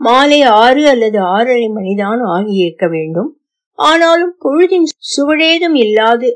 [0.00, 3.30] மாலை ஆறு அல்லது ஆறரை மணிதான் ஆகியிருக்க வேண்டும்.
[3.78, 6.28] ஆனாலும் பொழுதின் சுவடேதும் இல்லாது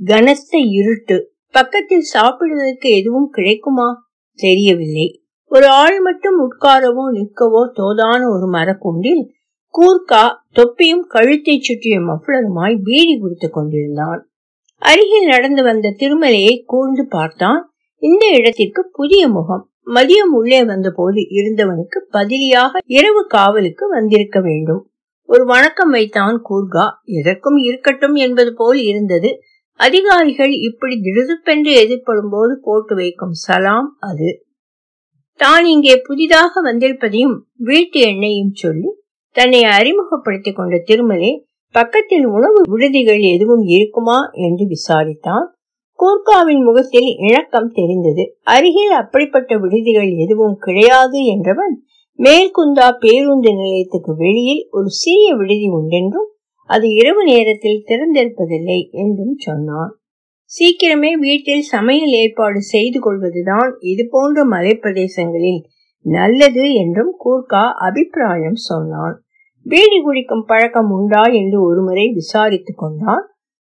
[0.00, 1.16] கனத்த இருட்டு
[1.54, 3.88] பக்கத்தில் சாப்பிடுவதற்கு எதுவும் கிடைக்குமா?
[4.38, 5.08] தெரியவில்லை.
[5.50, 9.22] ஒரு ஆள் மட்டும் உட்காரவோ நிற்கவோ தோதான ஒரு மரக்குண்டில்
[9.74, 14.20] கூர்க்கா தொப்பியும் கழுத்தை சுற்றிய மஃப்ளருமாய் பீடி குடித்துக் கொண்டிருந்தான்.
[14.82, 17.60] அருகில் நடந்து வந்த திருமலையை கூர்ந்து பார்த்தான்.
[18.02, 24.82] இந்த இடத்திற்கு புதிய முகம் மதியம் உள்ளே வந்த போது இருந்தவனுக்கு பதிலியாக இரவு காவலுக்கு வந்திருக்க வேண்டும்.
[25.28, 26.86] ஒரு வணக்கம் வைத்தான் கூர்கா.
[27.04, 29.30] எதற்கும் இருக்கட்டும் என்பது போல் இருந்தது.
[29.80, 34.30] அதிகாரிகள் இப்படி திடுதுப்பென்று எதிர்ப்படும் போது போட்டு வைக்கும் சலாம் அது.
[35.40, 38.90] தான் இங்கே புதிதாக வந்திருப்பதையும் வீட்டு எண்ணையும் சொல்லி
[39.36, 41.30] தன்னை அறிமுகப்படுத்திக் கொண்ட திருமலை
[41.74, 45.46] பக்கத்தில் உணவு விடுதிகள் எதுவும் இருக்குமா என்று விசாரித்தான்.
[45.98, 48.24] கூர்காவின் முகத்தில் இணக்கம் தெரிந்தது.
[48.44, 51.74] அருகில் அப்படிப்பட்ட விடுதிகள் எதுவும் கிடையாது என்றவன்
[52.18, 56.28] மேல்குந்தா பேருந்து நிலையத்துக்கு வெளியில் ஒரு சிறிய விடுதி உண்டென்றும்
[56.70, 59.92] அது இரவு நேரத்தில் திறந்திருப்பதில்லை என்றும் சொன்னான்.
[60.52, 65.60] சீக்கிரமே வீட்டில் சமையல் ஏற்பாடு செய்து கொள்வதுதான் இது போன்ற மலைப்பிரதேசங்களில்
[66.06, 69.14] நல்லது என்றும் கூர்கா அபிப்பிராயம் சொன்னான்.
[69.66, 73.24] பீடி குடிக்கும் பழக்கம் உண்டா என்று ஒருமுறை விசாரித்துக் கொண்டான்.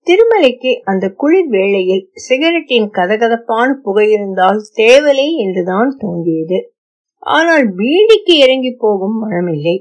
[0.07, 6.59] திருமலைக்கு அந்த குளிர் வேளையில் சிகரெட்டின் கதகதப்பான புகையிருந்தால் தேவலை என்றுதான் தோன்றியது.
[7.23, 9.77] ஆனால் பீடிக்கு இறங்கி போகும் மனமில்லை.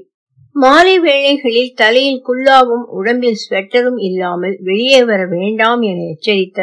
[0.56, 6.60] மாலை வேளைகளில் தலையில் குல்லாவும் உடம்பில் ஸ்வெட்டரும் இல்லாமல் வெளியே வர வேண்டாம் என எச்சரித்த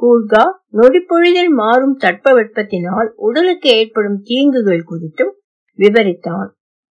[0.00, 5.32] கூர்கா நொடிப்பொழுதில் மாறும் தட்பவெப்பத்தினால் உடலுக்கு ஏற்படும் தீங்குகள் குறித்தும்
[5.78, 6.48] விவரித்தான்.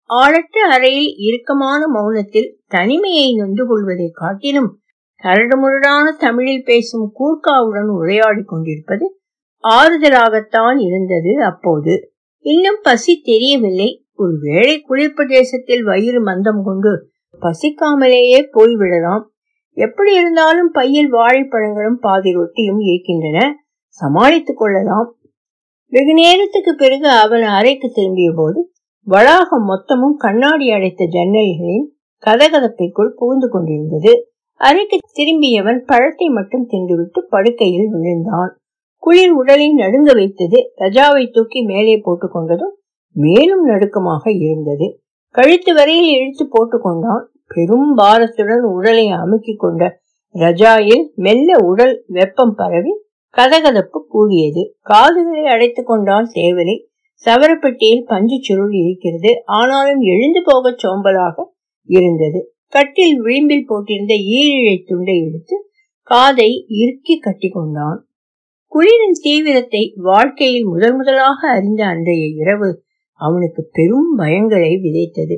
[0.09, 4.79] ஆழற்ற அறையில் இறுக்கமான மௌனத்தில் தனிமையை நொந்து கொள்வதை காட்டிலும்
[5.23, 9.19] கரடுமுரடான தமிழில் பேசும் கூர்காவுடன் உரையாடி கொண்டிருப்பது
[9.63, 12.13] ஆறுதலாகத்தான் இருந்தது அப்போது.
[12.43, 14.05] இன்னும் பசி தெரியவில்லை.
[14.13, 17.09] ஒருவேளை குளிர் பிரதேசத்தில் வயிறு மந்தம் கொண்டு
[17.41, 19.23] பசிக்காமலேயே போய்விடலாம்.
[19.73, 23.55] எப்படி இருந்தாலும் பையில் வாழைப்பழங்களும் பாதி ரொட்டியும் இருக்கின்றன.
[23.87, 25.15] சமாளித்துக் கொள்ளலாம்.
[25.91, 28.71] வெகு நேரத்துக்கு பிறகு அவன் அறைக்கு திரும்பிய போது
[29.07, 31.87] வளாகம் மொத்தமும் கண்ணாடி அடைத்த ஜன்னல்களின்
[32.25, 34.31] கதகதப்பைக்குள் புகுந்து கொண்டிருந்தது.
[34.53, 38.57] அறைக்கு திரும்பியவன் பழத்தை மட்டும் தின்றுவிட்டு படுக்கையில் விழுந்தான்.
[38.97, 42.75] குளிர் உடலை நடுங்க வைத்தது ரஜாவை தூக்கி மேலே போட்டுக் கொண்டதும்
[43.13, 45.01] மேலும் நடுக்கமாக இருந்தது.
[45.35, 49.99] கழுத்து வரையில் இழுத்து போட்டுக்கொண்டான் பெரும் பாரத்துடன் உடலை அமுக்கிக் கொண்ட
[50.33, 52.93] ரஜாயில் மெல்ல உடல் வெப்பம் பரவி
[53.37, 54.75] கதகதப்பு கூடியது.
[54.81, 56.75] காதுகளை அடைத்துக் கொண்டான் தேவலை
[57.25, 59.41] சவரப்பட்டியில் பஞ்சு சுருள் இருக்கிறது.
[59.45, 61.43] ஆனாலும் எழுந்து போக சோம்பலாக
[61.85, 62.53] இருந்தது.
[62.67, 65.55] கட்டில் விளிம்பில் போட்டிருந்த ஈரிழை துண்டை எடுத்து
[66.01, 68.07] காதை இறுக்கி கட்டி கொண்டான்.
[68.71, 72.83] குளிரின் தீவிரத்தை வாழ்க்கையில் முதல் முதலாக அறிந்த அன்றைய இரவு
[73.13, 75.37] அவனுக்கு பெரும் பயங்களை விதைத்தது.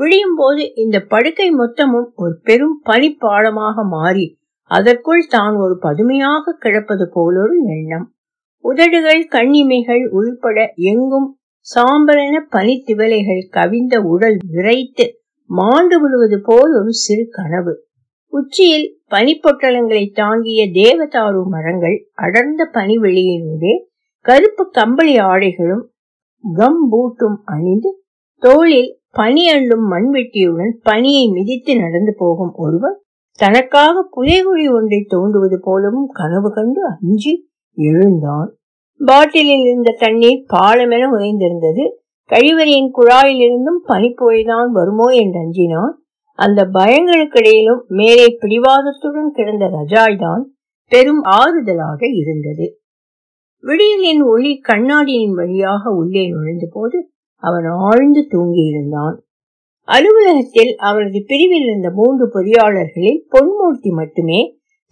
[0.00, 4.26] விழியும் போது இந்த படுக்கை மொத்தமும் ஒரு பெரும் பனிப்பாளமாக மாறி
[4.70, 8.06] அதற்குள் தான் ஒரு பதுமையாக கிடப்பது போலொரு எண்ணம்.
[8.64, 10.58] உதடுகள் கண்ணிமைகள் உள்பட
[10.90, 11.28] எங்கும்
[11.66, 15.06] சாம்பலென பனித்திவலைகள் கவிந்த உடல் விரைத்து
[15.50, 17.72] மாண்டு விடுவது போல் ஒரு சிறு கனவு.
[18.32, 23.74] உச்சியில் பனிப்பொட்டலங்களை தாங்கிய தேவதாரு மரங்கள் அடர்ந்த பனிவெளியினூடே
[24.24, 25.84] கருப்பு கம்பளி ஆடைகளும்
[26.44, 27.90] கம் பூட்டும் அணிந்து
[28.42, 33.02] தோளில் பனி அள்ளும் மண்வெட்டியுடன் பனியை மிதித்து நடந்து போகும் ஒருவர்
[33.38, 38.56] தனக்காக புதைகுழி ஒன்றை தோண்டுவது போலவும் கனவு கண்டு அஞ்சி எழுந்தான்.
[39.00, 41.84] பாட்டிலில் இருந்த தண்ணீர் பாலமென உறைந்திருந்தது.
[42.30, 45.94] கழிவறையின் குழாயிலிருந்தும் பனிப்புகைதான் வருமோ என்று அஞ்சினான்.
[46.38, 50.42] அந்த பயங்களுக்கிடையிலும் மேலே பிடிவாதத்துடன் கிடந்த ரஜாய்தான்
[50.92, 52.80] பெரும் ஆறுதலாக இருந்தது.
[53.64, 56.98] விடியலின் ஒளி கண்ணாடியின் வழியாக உள்ளே நுழைந்த போது
[57.40, 59.16] அவன் ஆழ்ந்து தூங்கியிருந்தான்
[59.88, 64.40] அலுவலகத்தில் அவரது பிரிவில் இருந்த மூன்று பொறியாளர்களில் பொன்மூர்த்தி மட்டுமே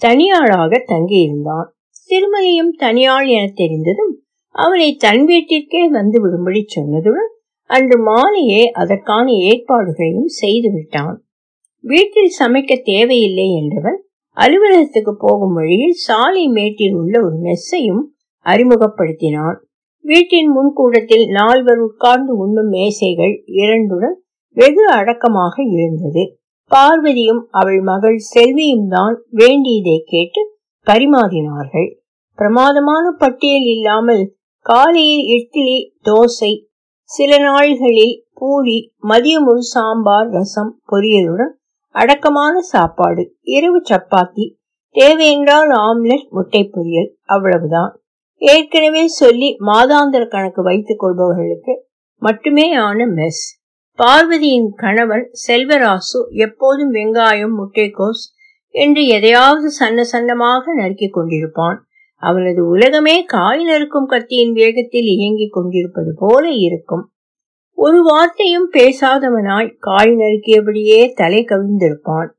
[0.00, 1.68] தனியாளாக தங்கியிருந்தான்.
[2.11, 4.14] திருமலையும் தனியாள் என தெரிந்ததும்
[4.54, 7.32] அவனை தன் வீட்டிற்கே வந்து விடும்படி சொன்னதுடன்
[7.70, 11.16] அன்று மாலையே அதற்கான ஏற்பாடுகளையும் செய்து விட்டான்.
[11.84, 13.98] வீட்டில் சமைக்க தேவையில்லை என்றவன்
[14.37, 18.02] அலுவலகத்துக்கு போகும் வழியில் சாலை மேட்டில் உள்ள ஒரு மெஸ்ஸையும்
[18.46, 19.58] அறிமுகப்படுத்தினான்.
[20.04, 24.16] வீட்டின் முன்கூடத்தில் நால்வர் உட்கார்ந்து உண்ணும் மேசைகள் இரண்டுடன்
[24.56, 26.22] வெகு அடக்கமாக இருந்தது.
[26.70, 30.42] பார்வதியும் அவள் மகள் செல்வியும் தான் வேண்டியதை கேட்டு
[30.87, 31.88] பரிமாறினார்கள்.
[32.38, 34.24] பிரமாதமான பட்டியல் இல்லாமல்
[34.66, 36.52] காலையில் இட்லி தோசை
[37.11, 41.54] சில நாள்களில் பூரி மதியம் ஒரு சாம்பார் ரசம் பொரியலுடன்
[41.94, 44.46] அடக்கமான சாப்பாடு இரவு சப்பாத்தி
[44.96, 47.92] தேவையென்றால் ஆம்லெட் முட்டை பொரியல் அவ்வளவுதான்.
[48.38, 51.74] ஏற்கனவே சொல்லி மாதாந்திர கணக்கு வைத்துக் கொள்பவர்களுக்கு
[52.22, 53.42] மட்டுமே ஆன மெஸ்.
[53.98, 58.22] பார்வதியின் கணவன் செல்வராசு எப்போதும் வெங்காயம் முட்டைக்கோஸ்
[58.74, 61.79] என்று எதையாவது சன்ன சன்னமாக நறுக்கிக் கொண்டிருப்பான்.
[62.22, 67.12] அவனது உலகமே காய் நறுக்கும் கத்தியின் வேகத்தில் இயங்கிக் கொண்டிருப்பது போல இருக்கும்.
[67.79, 72.31] ஒரு வார்த்தையும் பேசாதவனாய் காய் நறுக்கியபடியே தலை கவிழ்ந்திருப்பான்.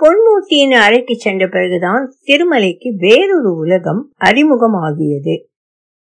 [0.00, 5.34] பொன்மூர்த்தியின் அறைக்கு சென்ற பிறகுதான் திருமலைக்கு வேறொரு உலகம் அறிமுகமாகியது.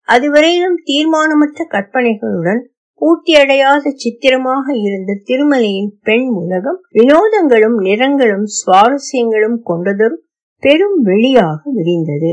[0.09, 2.63] அதுவரையிலும் தீர்மானமற்ற கற்பனைகளுடன்
[3.01, 10.17] பூர்த்தியடையாத சித்திரமாக இருந்த திருமலையின் பெண் உலகம் வினோதங்களும் நிறங்களும் சுவாரஸ்யங்களும் கொண்டதொரு
[10.63, 12.33] பெரும் வெளியாக விரிந்தது.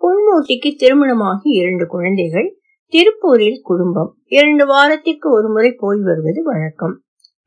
[0.00, 2.48] பொன்மூர்த்திக்கு திருமணமாகி இரண்டு குழந்தைகள்
[2.92, 4.14] திருப்பூரில் குடும்பம்.
[4.26, 7.00] இரண்டு வாரத்திற்கு ஒரு முறை போய் வருவது வழக்கம்.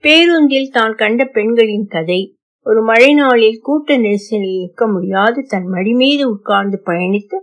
[0.04, 2.22] பேருந்தில் தான் கண்ட பெண்களின் கதை
[2.64, 5.44] ஒரு மழை நாளில் கூட்ட நெரிசலில் நிற்க முடியாது.
[5.48, 7.34] தன் மடி மீது உட்கார்ந்து பயணித்த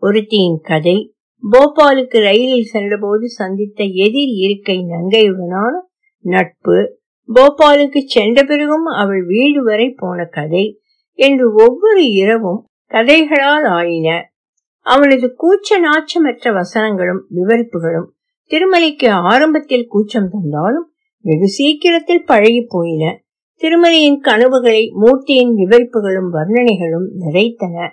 [0.00, 1.14] ஒருத்தியின் கதை.
[1.52, 5.74] போபாலுக்கு ரயிலில் சென்றபோது சந்தித்த எதிர் இருக்கை நங்கையுடனான
[6.20, 6.98] நட்பு.
[7.28, 10.80] போபாலுக்கு சென்ற பிறகும் அவள் வீடு வரை போன கதை
[11.12, 14.32] என்று ஒவ்வொரு இரவும் கதைகளால் ஆயின.
[14.80, 18.14] அவனது கூச்ச நாச்சமற்ற வசனங்களும் விவரிப்புகளும்
[18.50, 23.22] திருமலைக்கு ஆரம்பத்தில் கூச்சம் தந்தாலும் வெகு சீக்கிரத்தில் பழகி போயின.
[23.62, 27.88] திருமலையின் கனவுகளை மூர்த்தியின் விவரிப்புகளும் வர்ணனைகளும் நிறைத்தன.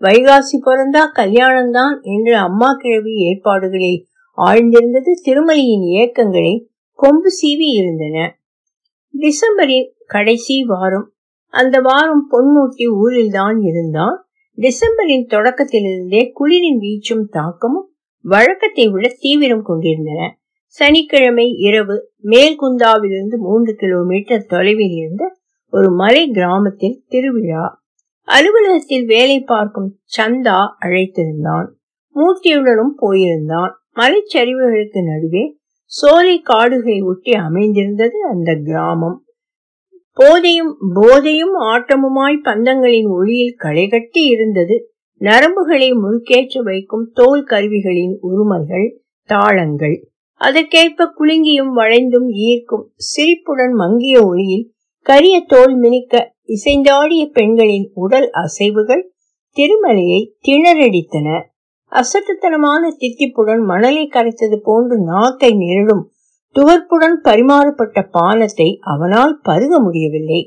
[0.00, 4.06] வைகாசி பிறந்தா கல்யாணம்தான் என்று அம்மா கிழவி ஏற்பாடுகளில்
[4.38, 8.38] ஆழ்ந்திருந்தது திருமலையின் இயக்கங்களை கொம்பு சீவி இருந்தன.
[9.14, 11.12] டிசம்பரின் கடைசி வாரம்
[11.46, 14.26] அந்த வாரம் பொன்மூர்த்தி ஊரில்தான் இருந்தான்
[14.58, 17.88] டிசம்பரின் தொடக்கத்திலிருந்தே குளிரின் வீச்சும் தாக்கமும்
[18.24, 20.39] வழக்கத்தை விட தீவிரம் கொண்டிருந்தன.
[20.70, 25.36] சனிக்கிழமை இரவு மேல்குந்தாவிலிருந்து மூன்று கிலோமீட்டர் தொலைவில் இருந்த
[25.70, 27.82] ஒரு மலை கிராமத்தில் திருவிழா.
[28.24, 31.68] அலுவலகத்தில் வேலை பார்க்கும் சந்தா அழைத்திருந்தான்.
[32.14, 33.72] மூர்த்தியுடனும் போயிருந்தான்.
[33.96, 39.24] மலைச்சரிவுகளுக்கு நடுவே சோலை காடுகை ஒட்டி அமைந்திருந்தது அந்த கிராமம்.
[40.12, 44.92] போதையும் போதையும் ஆட்டமுமாய் பந்தங்களின் ஒளியில் களைகட்டி இருந்தது.
[45.20, 48.88] நரம்புகளை முறுக்கேற்ற வைக்கும் தோல் கருவிகளின் உருமல்கள்
[49.24, 50.09] தாளங்கள்.
[50.40, 54.66] அதற்கேற்ப குலுங்கியும் வளைந்தும் ஈர்க்கும் சிரிப்புடன் மங்கிய ஒளியில்
[55.06, 56.14] கரிய தோல் மினிக்க
[56.48, 59.02] இசைந்தாடிய பெண்களின் உடல் அசைவுகள்
[59.56, 61.28] திருமலையை திணறடித்தன.
[61.92, 66.04] அசட்டுத்தனமான தித்திப்புடன் மணலை கரைத்தது போன்று நாக்கை நெருடும்
[66.56, 70.40] துவர்ப்புடன் பரிமாறப்பட்ட பானத்தை அவனால் பருக முடியவில்லை.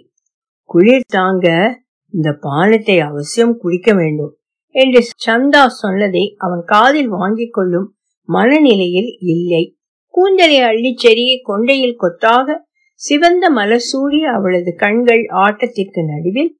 [0.69, 1.47] குளிர் தாங்க
[2.13, 4.33] இந்த பானத்தை அவசியம் குடிக்க வேண்டும்
[4.75, 7.87] என்று சந்தா சொன்னதை அவன் காதில் வாங்கிக் கொள்ளும்
[8.29, 9.63] மனநிலையில் இல்லை.
[10.13, 13.81] கூந்தலை அள்ளிச் செறிய கொண்டையில் கொத்தாக சிவந்த மலர்
[14.33, 16.57] அவளது கண்கள் ஆட்டத்திற்கு நடுவில்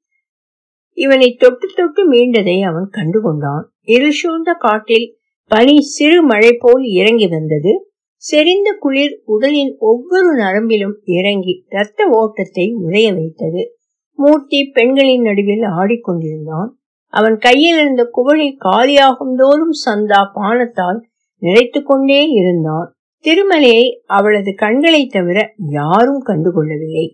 [0.92, 3.64] இவனை தொட்டு தொட்டு மீண்டதை அவன் கண்டுகொண்டான்.
[3.86, 7.90] இருசூழ்ந்த காட்டில் பனி சிறு மழை போல் இறங்கி வந்தது.
[8.14, 13.76] செறிந்த குளிர் உடலின் ஒவ்வொரு நரம்பிலும் இறங்கி இரத்த ஓட்டத்தை உறைய வைத்தது.
[14.12, 16.68] மூர்த்தி பெண்களின் நடுவில் ஆடிக்கொண்டிருந்தான்.
[17.06, 21.00] அவன் கையில் இருந்த குவளை காலியாகும் தோறும் சந்தா பானத்தால்
[21.38, 22.93] நினைத்து கொண்டே இருந்தான்.
[23.24, 27.06] திருமலையை அவளது கண்களை தவிர யாரும் கண்டுகொள்ளவில்லை.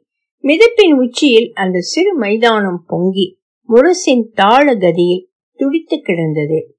[0.42, 6.76] மிதப்பின் உச்சியில் அந்த சிறு மைதானம் பொங்கி முரசின் தாள கதியில் துடித்து கிடந்தது.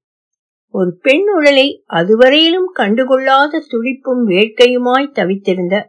[0.68, 5.84] ஒரு பெண் உடலை அதுவரையிலும் கண்டுகொள்ளாத துடிப்பும் வேட்கையுமாய் தவித்திருந்த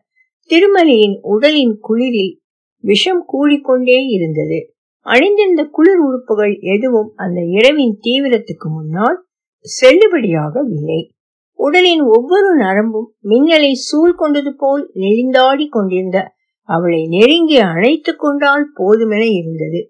[0.49, 2.39] திருமலையின் உடலின் குளிரில்
[2.79, 4.75] விஷம் கூடிக்கொண்டே இருந்தது.
[4.99, 9.25] அணிந்திருந்த குளிர் உறுப்புகள் எதுவும் அந்த இரவின் தீவிரத்துக்கு முன்னால்
[9.81, 11.01] செல்லுபடியாகவில்லை.
[11.65, 16.19] உடலின் ஒவ்வொரு நரம்பும் மின்னலை சூழ் கொண்டது போல் நெளிந்தாடி கொண்டிருந்த
[16.69, 19.81] அவளை நெருங்கி அணைத்துக் கொண்டால் போதுமென இருந்தது.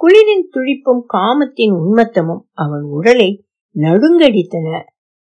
[0.00, 3.30] குளிரின் துடிப்பும் காமத்தின் உண்மத்தமும் அவன் உடலை
[3.76, 4.68] நடுங்கடித்தன.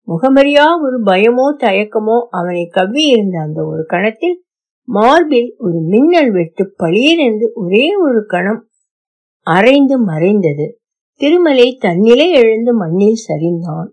[0.09, 4.37] முகமறியா ஒரு பயமோ தயக்கமோ அவனை கவ்வி இருந்த அந்த ஒரு கணத்தில்
[4.89, 8.61] மார்பில் ஒரு மின்னல் வெட்டு பளீர் என்று ஒரே ஒரு கணம்
[9.47, 10.67] அரைந்து மறைந்தது.
[11.21, 13.89] திருமலை தன்னிலை எழுந்து மண்ணில் சரிந்தான்.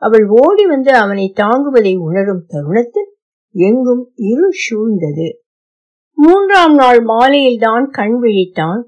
[0.00, 3.16] அவள் ஓடி வந்து அவனை தாங்குவதை உணரும் தருணத்தில்
[3.54, 5.28] எங்கும் இரு சூழ்ந்தது.
[6.12, 8.82] மூன்றாம் நாள் மாலையில் தான் கண் விழித்தான்.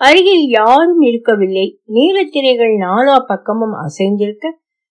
[0.00, 1.80] அருகில் யாரும் இருக்கவில்லை.
[1.86, 4.46] நீலத்திரைகள் நாலா பக்கமும் அசைந்திருக்க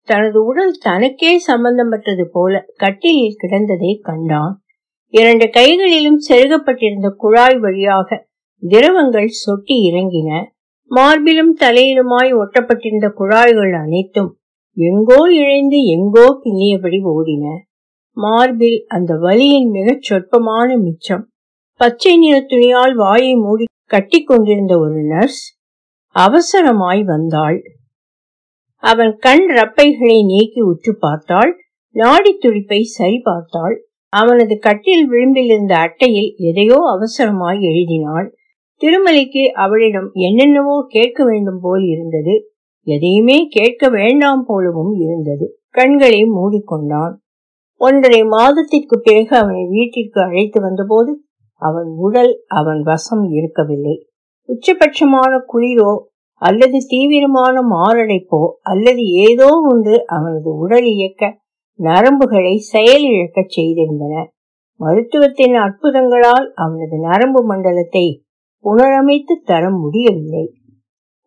[0.03, 4.53] தனது உடல் தனக்கே சம்பந்தப்பட்டது போல கட்டிலில் கிடந்ததை கண்டான்.
[5.13, 8.27] இரண்டு கைகளிலும் செருகப்பட்டிருந்த குழாய் வழியாக
[8.63, 10.32] திரவங்கள் சொட்டி இறங்கின.
[10.91, 14.32] மார்பிலும் தலையிலுமாய் ஒட்டப்பட்டிருந்த குழாய்கள் அனைத்தும்
[14.88, 17.46] எங்கோ இழைந்து எங்கோ பின்னியபடி ஓடின.
[18.18, 21.24] மார்பில் அந்த வலியின் மிகச் சொற்பமான மிச்சம்.
[21.80, 25.42] பச்சை நிற துணியால் வாயை மூடி கட்டி கொண்டிருந்த ஒரு நர்ஸ்
[26.15, 27.58] அவசரமாய் வந்தாள்.
[28.84, 31.52] அவன் கண் ரப்பைகளை நீக்கி உற்று பார்த்தாள்.
[31.96, 33.76] நாடி துடிப்பை சரி பார்த்தாள்.
[34.13, 38.28] அவனது கட்டில் விளிம்பில் இருந்த அட்டையில் எதையோ அவசரமாய் எழுதினாள்.
[38.82, 42.36] திருமலைக்கு அவளிடம் என்னென்னவோ கேட்க வேண்டும் போல் இருந்தது.
[42.95, 45.47] எதையுமே கேட்க வேண்டாம் போலவும் இருந்தது.
[45.69, 47.15] கண்களை மூடிக்கொண்டான்.
[47.82, 51.12] ஒன்றரை மாதத்திற்கு பிறகு அவனை வீட்டிற்கு அழைத்து வந்தபோது
[51.62, 53.95] அவன் உடல் அவன் வசம் இருக்கவில்லை.
[54.49, 55.91] உச்சபட்சமான குளிரோ
[56.41, 61.32] அல்லது தீவிரமான மாரடைப்போ அல்லது ஏதோ ஒன்று அவனது உடல் இயக்க
[61.80, 64.13] நரம்புகளை செயலிழக்க செய்திருந்தன.
[64.80, 68.06] மருத்துவத்தின் அற்புதங்களால் அவனது நரம்பு மண்டலத்தை
[68.65, 70.45] புனரமைத்து தர முடியவில்லை.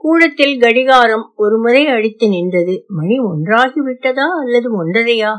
[0.03, 2.85] கூடத்தில் கடிகாரம் ஒரு முறை அடித்து நின்றது.
[2.87, 5.31] மணி ஒன்றாகி விட்டதா அல்லது ஒன்றரையா?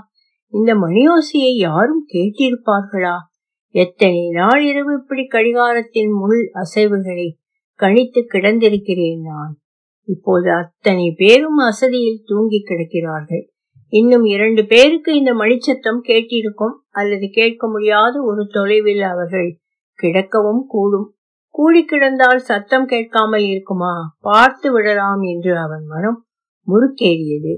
[0.52, 3.16] இந்த மணியோசையை யாரும் கேட்டிருப்பார்களா?
[3.74, 7.28] எத்தனை நாள் இரவு இப்படி கடிகாரத்தின் முள் அசைவுகளை
[7.80, 9.60] கணித்து கிடந்திருக்கிறேன் நான்.
[10.04, 13.46] இப்போது அத்தனை பேரும் அசதியில் தூங்கி கிடக்கிறார்கள்.
[13.88, 19.60] இன்னும் இரண்டு பேருக்கு இந்த மணிச்சத்தம் கேட்டிருக்கும் அல்லது கேட்க முடியாத ஒரு தொலைவில் அவர்கள்
[20.02, 21.16] கிடக்கவும் கூடும்.
[21.54, 23.94] கூடி கிடந்தால் சத்தம் கேட்காமல் இருக்குமா?
[24.20, 26.26] பார்த்து விடலாம் என்று அவன் மனம்
[26.68, 27.54] முறுக்கேறியது.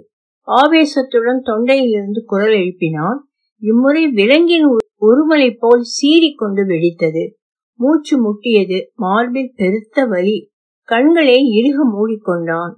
[0.47, 3.17] ஆவேசத்துடன் தொண்டையிலிருந்து குரல் எழுப்பினான்.
[3.59, 4.65] இம்முறை விலங்கின்
[4.99, 7.29] ஒருமலை போல் சீறிக்கொண்டு வெடித்தது.
[7.77, 8.87] மூச்சு முட்டியது.
[8.95, 10.51] மார்பில் பெருத்த வலி.
[10.83, 12.73] கண்களை இறுக மூடிக்கொண்டான்.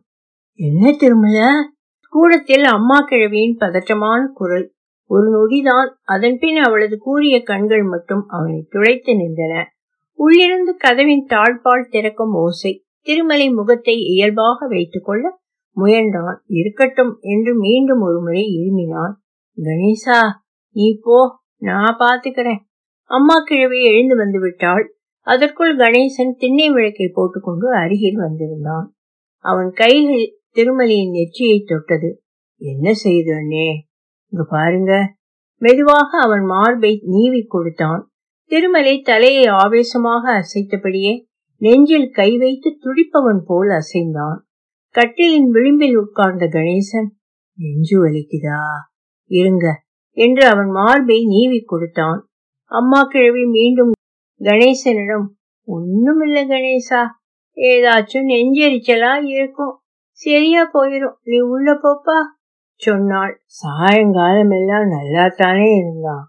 [0.53, 1.53] என்ன திருமல?
[2.10, 4.73] கூடத்தில் அம்மா கிழவியின் பதற்றமான குரல்.
[5.10, 5.89] ஒரு நொடிதான்.
[6.03, 9.63] அதன்பின் அவளது கூறிய கண்கள் மட்டும் அவனை துளைத்து நின்றன.
[10.17, 15.39] உள்ளிருந்து கதவின் தாழ்பால் திறக்கும் ஓசை திருமலை முகத்தை இயல்பாக வைத்துக் கொள்ள
[15.77, 16.38] முயன்றான்.
[16.47, 19.13] இருக்கட்டும் என்று மீண்டும் ஒரு முறை இருமினான்
[19.58, 20.19] கணேசா
[20.71, 22.60] நீ போ நான் பாத்துக்கிறேன்
[23.03, 24.95] அம்மா கிழவி எழுந்து வந்து விட்டாள்.
[25.21, 28.95] அதற்குள் கணேசன் திண்ணை விளக்கை போட்டுக்கொண்டு அருகில் வந்திருந்தான்.
[29.38, 32.21] அவன் கைகள் திருமலையின் நெற்றியை தொட்டது.
[32.56, 33.34] என்ன செய்தே
[34.25, 35.13] இங்க பாருங்க.
[35.58, 38.07] மெதுவாக அவன் மார்பை நீவி கொடுத்தான்.
[38.51, 41.25] திருமலை தலையை ஆவேசமாக அசைத்தபடியே
[41.57, 44.38] நெஞ்சில் கை வைத்து துடிப்பவன் போல் அசைந்தான்.
[44.95, 47.10] கட்டிலின் விளிம்பில் உட்கார்ந்த கணேசன்
[47.57, 48.62] நெஞ்சு வலிக்குதா?
[49.31, 49.65] இருங்க
[50.17, 52.19] என்று அவன் மார்பை நீவி கொடுத்தான்.
[52.71, 53.91] அம்மா கிழவி மீண்டும்
[54.41, 55.27] கணேசனிடம்
[55.67, 57.01] ஒண்ணுமில்ல கணேசா
[57.57, 59.75] ஏதாச்சும் நெஞ்செரிச்சலா இருக்கும்.
[60.12, 61.17] சரியா போயிரும்.
[61.23, 62.17] நீ உள்ள போப்பா
[62.81, 63.41] சொன்னாள்.
[63.45, 66.25] சாயங்காலம் எல்லாம் நல்லா தானே இருந்தான்.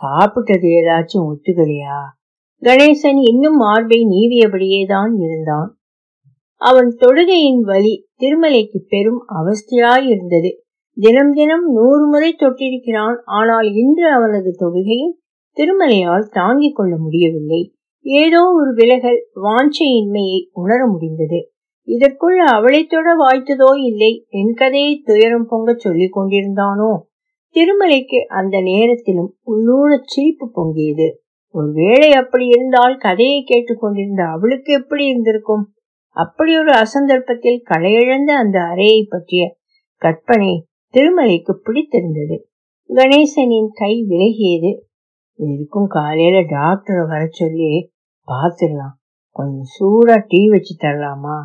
[0.00, 1.98] சாப்பிட்டது ஏதாச்சும் ஒத்துக்கலையா?
[2.62, 5.68] கணேசன் இன்னும் மார்பை நீவியபடியே தான் இருந்தான்.
[6.60, 10.50] அவன் தொடுகையின் வலி திருமலைக்கு பெரும் அவஸ்தையாயிருந்தது.
[10.96, 13.18] தினம் தினம் நூறு முறை தொட்டிருக்கிறான்.
[13.24, 15.10] ஆனால் இன்று அவனது தொடுகையை
[15.56, 17.74] திருமலையால் தாங்கிக் கொள்ள முடியவில்லை.
[18.00, 21.40] ஏதோ ஒரு விலகல் வாஞ்சையின்மையை உணர முடிந்தது.
[21.88, 24.26] இதற்குள் அவளை தொட வாய்த்ததோ இல்லை?
[24.28, 26.90] என் கதையை துயரம் பொங்க சொல்லிக் கொண்டிருந்தானோ?
[27.54, 31.12] திருமலைக்கு அந்த நேரத்திலும் உள்ளூர சிரிப்பு பொங்கியது.
[31.50, 35.72] ஒருவேளை அப்படி இருந்தால் கதையை கேட்டுக்கொண்டிருந்த அவளுக்கு எப்படி இருந்திருக்கும்?
[36.08, 39.56] அப்படி ஒரு அசந்தர்ப்பத்தில் களையிழந்த அந்த அறையை பற்றிய
[39.96, 42.48] கற்பனை திருமலைக்கு பிடித்திருந்தது.
[42.94, 44.80] கணேசனின் கை விலகியது.
[45.38, 47.92] எதுக்கும் காலையில டாக்டரை வர சொல்லி
[48.26, 48.96] பாத்துடலாம்.
[49.30, 51.36] கொஞ்சம் சூடா டீ வச்சு தரலாமா?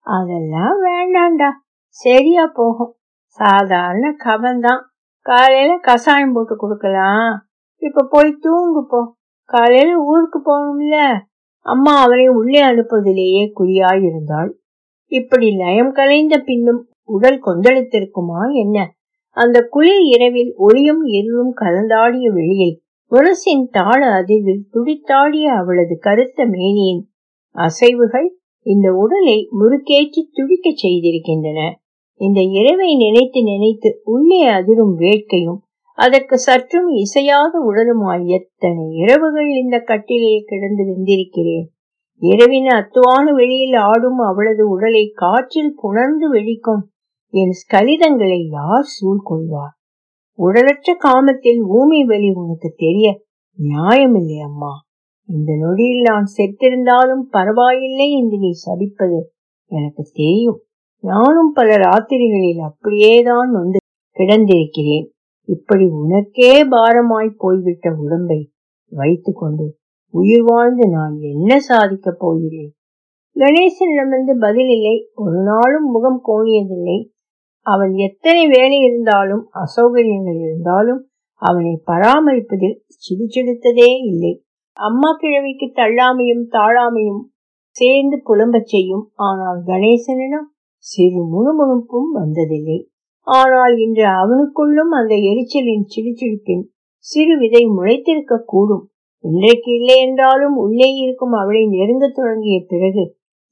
[0.00, 1.48] அதெல்லாம் வேண்டாம்டா.
[1.88, 2.96] சரியா போகும்.
[3.24, 4.96] சாதாரண கவன்தான்.
[5.28, 7.34] காலையில கசாயம் போட்டு கொடுக்கலாம்.
[7.82, 9.00] இப்ப போய் தூங்கு போ.
[9.44, 11.20] காலையில ஊருக்கு போகணும்ல.
[11.60, 14.50] அம்மா அவனை உள்ளே அனுப்புவதிலேயே குறியாயிருந்தாள்
[15.10, 18.92] இப்படி லயம் கலைந்த பின்னும் உடல் கொந்தளித்திருக்குமா என்ன?
[19.30, 27.02] அந்த குளிர் இரவில் ஒளியும் இருளும் கலந்தாடிய வெளியில் முரசின் தாள அதிர்வில் துடித்தாடிய அவளது கருத்த மேனியின்
[27.54, 28.28] அசைவுகள்
[28.66, 31.60] இந்த உடலை முறுக்கேற்றி துடிக்கச் செய்திருக்கின்றன.
[32.18, 35.60] இந்த இரவை நினைத்து நினைத்து உள்ளே அதிரும் வேட்கையும்
[35.98, 41.66] அதற்கு சற்றும் இசையாத உடலுமாய் எத்தனை இரவுகள் இந்த கட்டிலில் கிடந்து வெந்திருக்கிறேன்
[42.22, 46.84] இரவின் அத்துவான வெளியில் ஆடும் அவளது உடலை காற்றில் புணர்ந்து வெடிக்கும்
[47.34, 49.74] என் ஸ்கலிதங்களை யார் சூழ்கொள்வார்
[50.38, 53.06] உடலற்ற காமத்தில் ஊமை வலி உனக்கு தெரிய
[53.58, 54.72] நியாயமில்லை அம்மா.
[55.28, 59.18] இந்த நொடியில் நான் செத்திருந்தாலும் பரவாயில்லை என்று நீ சபிப்பது
[59.70, 60.60] எனக்கு தெரியும்.
[61.00, 63.78] நானும் பல ராத்திரிகளில் அப்படியேதான் வந்து
[64.18, 65.06] கிடந்திருக்கிறேன்.
[65.44, 68.50] இப்படி உனக்கே பாரமாய் போய்விட்ட உடம்பை
[68.90, 69.76] வைத்துக்கொண்டு
[70.10, 72.72] உயிர் வாழ்ந்து நான் என்ன சாதிக்கப் போகிறேன்?
[73.36, 75.10] கணேசனிடமிருந்து பதில் இல்லை.
[75.14, 77.08] ஒரு நாளும் முகம் கோணியதில்லை.
[77.60, 84.44] அவன் எத்தனை வேலை இருந்தாலும் அசௌகரியங்கள் இருந்தாலும் அவனை பராமரிப்பதில் சிடிச்செடுத்ததே இல்லை.
[84.72, 87.22] அம்மா கிழவிக்கு தள்ளாமையும் தாழாமையும்
[87.70, 89.10] சேர்ந்து புலம்பச் செய்யும்.
[89.14, 90.48] ஆனால் கணேசனிடம்
[90.84, 92.78] சிறு முணுமுணுப்பும் வந்ததில்லை.
[93.26, 96.64] ஆனால் இன்று அவனுக்குள்ளும் அந்த எரிச்சலின் சிடுச்சிடுப்பின்
[97.04, 98.84] சிறு விதை முளைத்திருக்க கூடும்.
[99.24, 103.04] இன்றைக்கு இல்லை என்றாலும் உள்ளே இருக்கும் அவளை நெருங்க தொடங்கிய பிறகு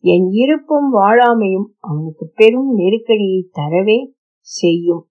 [0.04, 3.98] என் இருப்பும் வாழாமையும் அவனுக்கு பெரும் நெருக்கடியை தரவே
[4.48, 5.02] செய்யும்.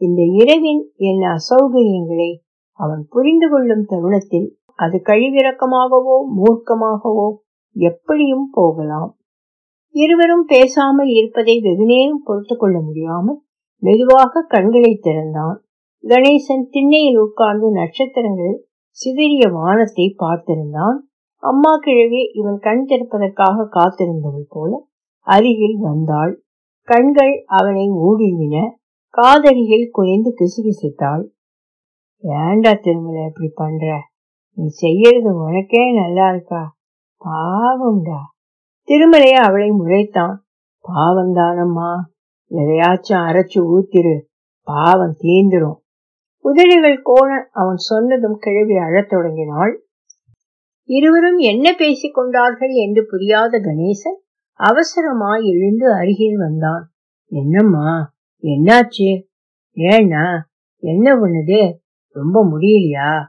[0.00, 2.30] இந்த இரவின் என் அசௌகரியங்களை
[2.80, 4.48] அவன் புரிந்து கொள்ளும் தருணத்தில்
[4.78, 7.26] அது கழிவிறக்கமாகவோ மூர்க்கமாகவோ
[7.76, 9.10] எப்படியும் போகலாம்.
[9.94, 13.40] இருவரும் பேசாமல் இருப்பதை வெகுநேரம் பொறுத்து கொள்ள முடியாமல்
[13.82, 15.58] மெதுவாக கண்களை திறந்தான்.
[16.04, 18.54] கணேசன் திண்ணையில் உட்கார்ந்து நட்சத்திரங்கள்
[18.98, 20.98] சிதறிய வானத்தை பார்த்திருந்தான்.
[21.42, 24.72] அம்மா கிழவி இவன் கண் திறப்பதற்காக காத்திருந்தவள் போல
[25.26, 26.32] அருகில் வந்தாள்.
[26.88, 28.56] கண்கள் அவனை ஊடுருவின
[29.14, 31.24] காதலியில் குனிந்து கிசுகிசித்தாள்.
[32.24, 33.86] ஏண்டா திருமலை இப்படி பண்ற?
[34.56, 36.62] நீ செய்யறது உனக்கே நல்லா இருக்கா?
[37.20, 38.20] பாவம்டா.
[38.92, 40.34] திருமலைய அவளை முறைத்தான்
[40.94, 41.96] பாவந்தானம்மா
[42.50, 44.20] எதையாச்சும் அரைச்சு ஊத்திரு
[44.62, 45.78] பாவம் தீந்துரும்.
[46.38, 49.82] உதடுகள் கோண அவன் சொன்னதும் கிழவி அழத் தொடங்கினாள்.
[50.84, 54.20] இருவரும் என்ன பேசிக் கொண்டார்கள் என்று புரியாத கணேசன்
[54.58, 56.92] அவசரமாய் எழுந்து அருகில் வந்தான்.
[57.28, 58.12] என்னம்மா
[58.42, 59.24] என்னாச்சு?
[59.74, 60.40] ஏன்னா
[60.78, 61.74] என்ன பண்ணுது
[62.06, 63.20] ரொம்ப முடியலையா?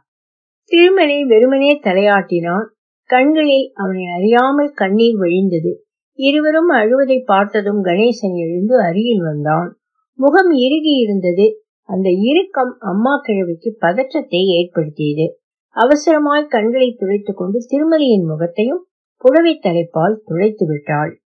[0.63, 2.65] திருமலை வெறுமனே தலையாட்டினான்.
[3.05, 5.71] கண்களில் அவனை அறியாமல் கண்ணீர் வழிந்தது.
[6.13, 9.79] இருவரும் அழுவதை பார்த்ததும் கணேசன் எழுந்து அருகில் வந்தான்.
[10.13, 11.57] முகம் இறுகி இருந்தது.
[11.85, 15.39] அந்த இறுக்கம் அம்மா கிழவிக்கு பதற்றத்தை ஏற்படுத்தியது.
[15.75, 18.87] அவசரமாய் கண்களை துடைத்துக் கொண்டு திருமலியின் முகத்தையும்
[19.17, 21.21] புடவை தலைப்பால் துடைத்து விட்டாள்.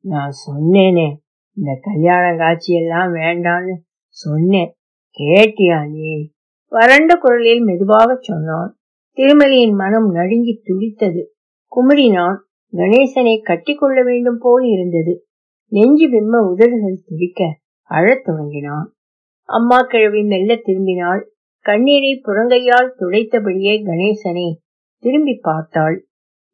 [0.00, 1.14] நான் சொன்னேனே
[1.54, 3.72] இந்த கல்யாண காட்சி எல்லாம் வேண்டான்னு
[4.06, 4.76] சொன்னேன்.
[5.18, 6.30] கேட்டியா நீ?
[6.68, 8.81] வறண்ட குரலில் மெதுவாக சொன்னான்.
[9.18, 11.22] திருமலையின் மனம் நடுங்கி துடித்தது.
[11.72, 12.38] குமரினான்
[12.72, 15.26] கணேசனை கட்டிக்கொள்ள வேண்டும் போல் இருந்தது.
[15.72, 17.58] நெஞ்சு விம்ம உதடுகள் துடிக்க
[17.90, 18.88] அழத் தொடங்கினான்
[19.48, 21.22] அம்மா கிழவி மெல்ல திரும்பினாள்.
[21.66, 24.46] கண்ணீரை புறங்கையால் துடைத்தபடியே கணேசனை
[25.02, 26.06] திரும்பி பார்த்தாள்.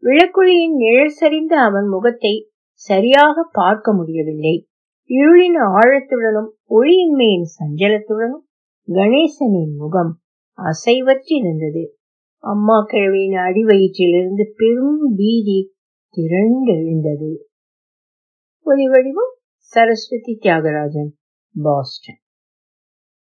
[0.03, 4.69] விளக்குழியின் நிழல் சரிந்த அவன் முகத்தை சரியாக பார்க்க முடியவில்லை.
[5.11, 8.45] இருளின் ஆழத்துடனும் ஒளியின்மையின் சஞ்சலத்துடனும்
[8.89, 10.13] கணேசனின் முகம்
[10.59, 11.85] அசைவற்றிருந்தது.
[12.45, 15.59] அம்மா கிழவியின் அடிவயிற்றிலிருந்து பெரும் பீதி
[16.17, 17.31] திரண்டெழுந்தது
[18.67, 21.11] ஒலி வடிவம் சரஸ்வதி தியாகராஜன்
[21.55, 22.21] பாஸ்டன்.